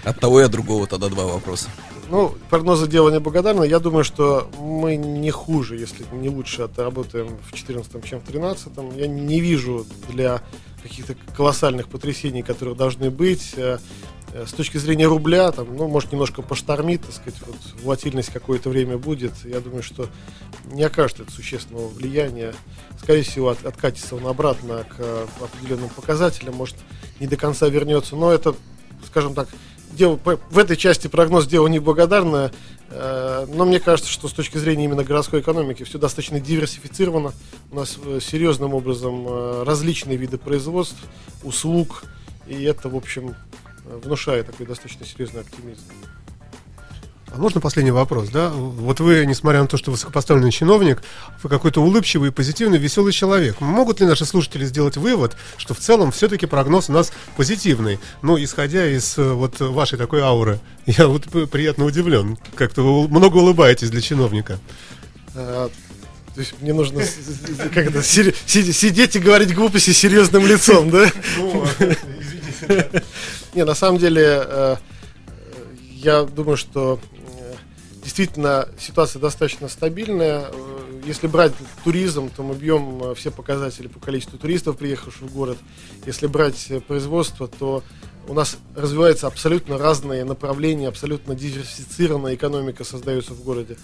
[0.03, 1.69] От того и от другого тогда два вопроса.
[2.09, 3.65] Ну, прогнозы дела неблагодарны.
[3.65, 8.97] Я думаю, что мы не хуже, если не лучше отработаем в 2014, чем в 2013.
[8.97, 10.41] Я не вижу для
[10.81, 13.53] каких-то колоссальных потрясений, которые должны быть.
[13.57, 13.77] Э,
[14.33, 18.69] э, с точки зрения рубля, там, ну, может, немножко поштормит, так сказать, вот, волатильность какое-то
[18.69, 19.33] время будет.
[19.43, 20.07] Я думаю, что
[20.71, 22.55] не окажет это существенного влияния.
[22.99, 26.77] Скорее всего, от, откатится он обратно к определенным показателям, может,
[27.19, 28.15] не до конца вернется.
[28.15, 28.55] Но это,
[29.05, 29.47] скажем так,
[29.91, 30.19] дело,
[30.49, 32.51] в этой части прогноз дело неблагодарное,
[32.89, 37.33] э, но мне кажется, что с точки зрения именно городской экономики все достаточно диверсифицировано.
[37.71, 40.97] У нас э, серьезным образом э, различные виды производств,
[41.43, 42.03] услуг,
[42.47, 43.35] и это, в общем,
[43.85, 45.83] внушает такой достаточно серьезный оптимизм.
[47.31, 48.49] А можно последний вопрос, да?
[48.49, 51.03] Вот вы, несмотря на то, что высокопоставленный чиновник,
[51.43, 53.61] вы какой-то улыбчивый, позитивный, веселый человек.
[53.61, 57.99] Могут ли наши слушатели сделать вывод, что в целом все-таки прогноз у нас позитивный?
[58.23, 60.59] Ну, исходя из э, вот вашей такой ауры.
[60.85, 62.37] Я вот приятно удивлен.
[62.55, 64.59] Как-то вы много улыбаетесь для чиновника.
[65.35, 65.69] А,
[66.33, 67.03] то есть мне нужно
[67.73, 71.11] как это, сидеть и говорить глупости серьезным лицом, да?
[71.37, 71.65] Ну,
[72.19, 73.03] извините.
[73.53, 74.75] Не, на самом деле, э,
[75.95, 76.99] я думаю, что
[78.09, 80.47] действительно ситуация достаточно стабильная.
[80.51, 81.53] Э, если брать
[81.83, 85.59] туризм, то мы бьем э, все показатели по количеству туристов, приехавших в город.
[86.07, 87.83] Если брать э, производство, то
[88.27, 93.75] у нас развиваются абсолютно разные направления, абсолютно диверсифицированная экономика создается в городе.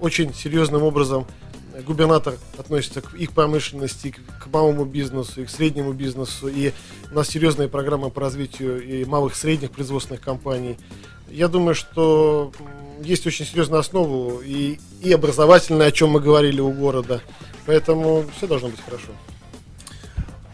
[0.00, 1.26] Очень серьезным образом
[1.86, 6.48] губернатор относится к их промышленности, к малому бизнесу и к среднему бизнесу.
[6.48, 6.72] И
[7.12, 10.76] у нас серьезные программы по развитию и малых средних производственных компаний.
[11.30, 12.50] Я думаю, что
[13.02, 17.20] есть очень серьезная основа и, и образовательная, о чем мы говорили у города.
[17.66, 19.12] Поэтому все должно быть хорошо.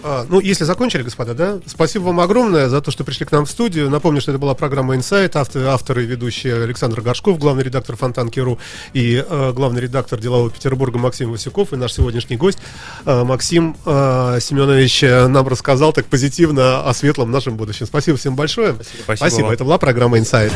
[0.03, 1.59] А, ну, если закончили, господа, да?
[1.67, 3.91] Спасибо вам огромное за то, что пришли к нам в студию.
[3.91, 5.33] Напомню, что это была программа Insight.
[5.35, 8.59] Автор, авторы и ведущие Александр Горшков, главный редактор Фонтанки.ру
[8.93, 12.59] и э, главный редактор Делового Петербурга Максим Васюков и наш сегодняшний гость
[13.05, 17.87] э, Максим э, Семенович нам рассказал так позитивно о светлом нашем будущем.
[17.87, 18.75] Спасибо всем большое.
[18.75, 19.17] Спасибо.
[19.17, 19.53] Спасибо.
[19.53, 20.53] Это была программа Insight.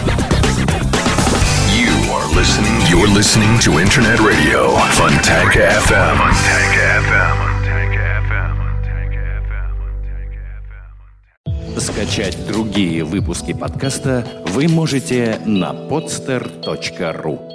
[2.41, 2.81] Listening.
[2.89, 4.75] You're listening to Internet Radio.
[4.97, 6.17] Funtank FM.
[11.79, 17.50] Скачать другие выпуски подкаста вы можете на podster.ru.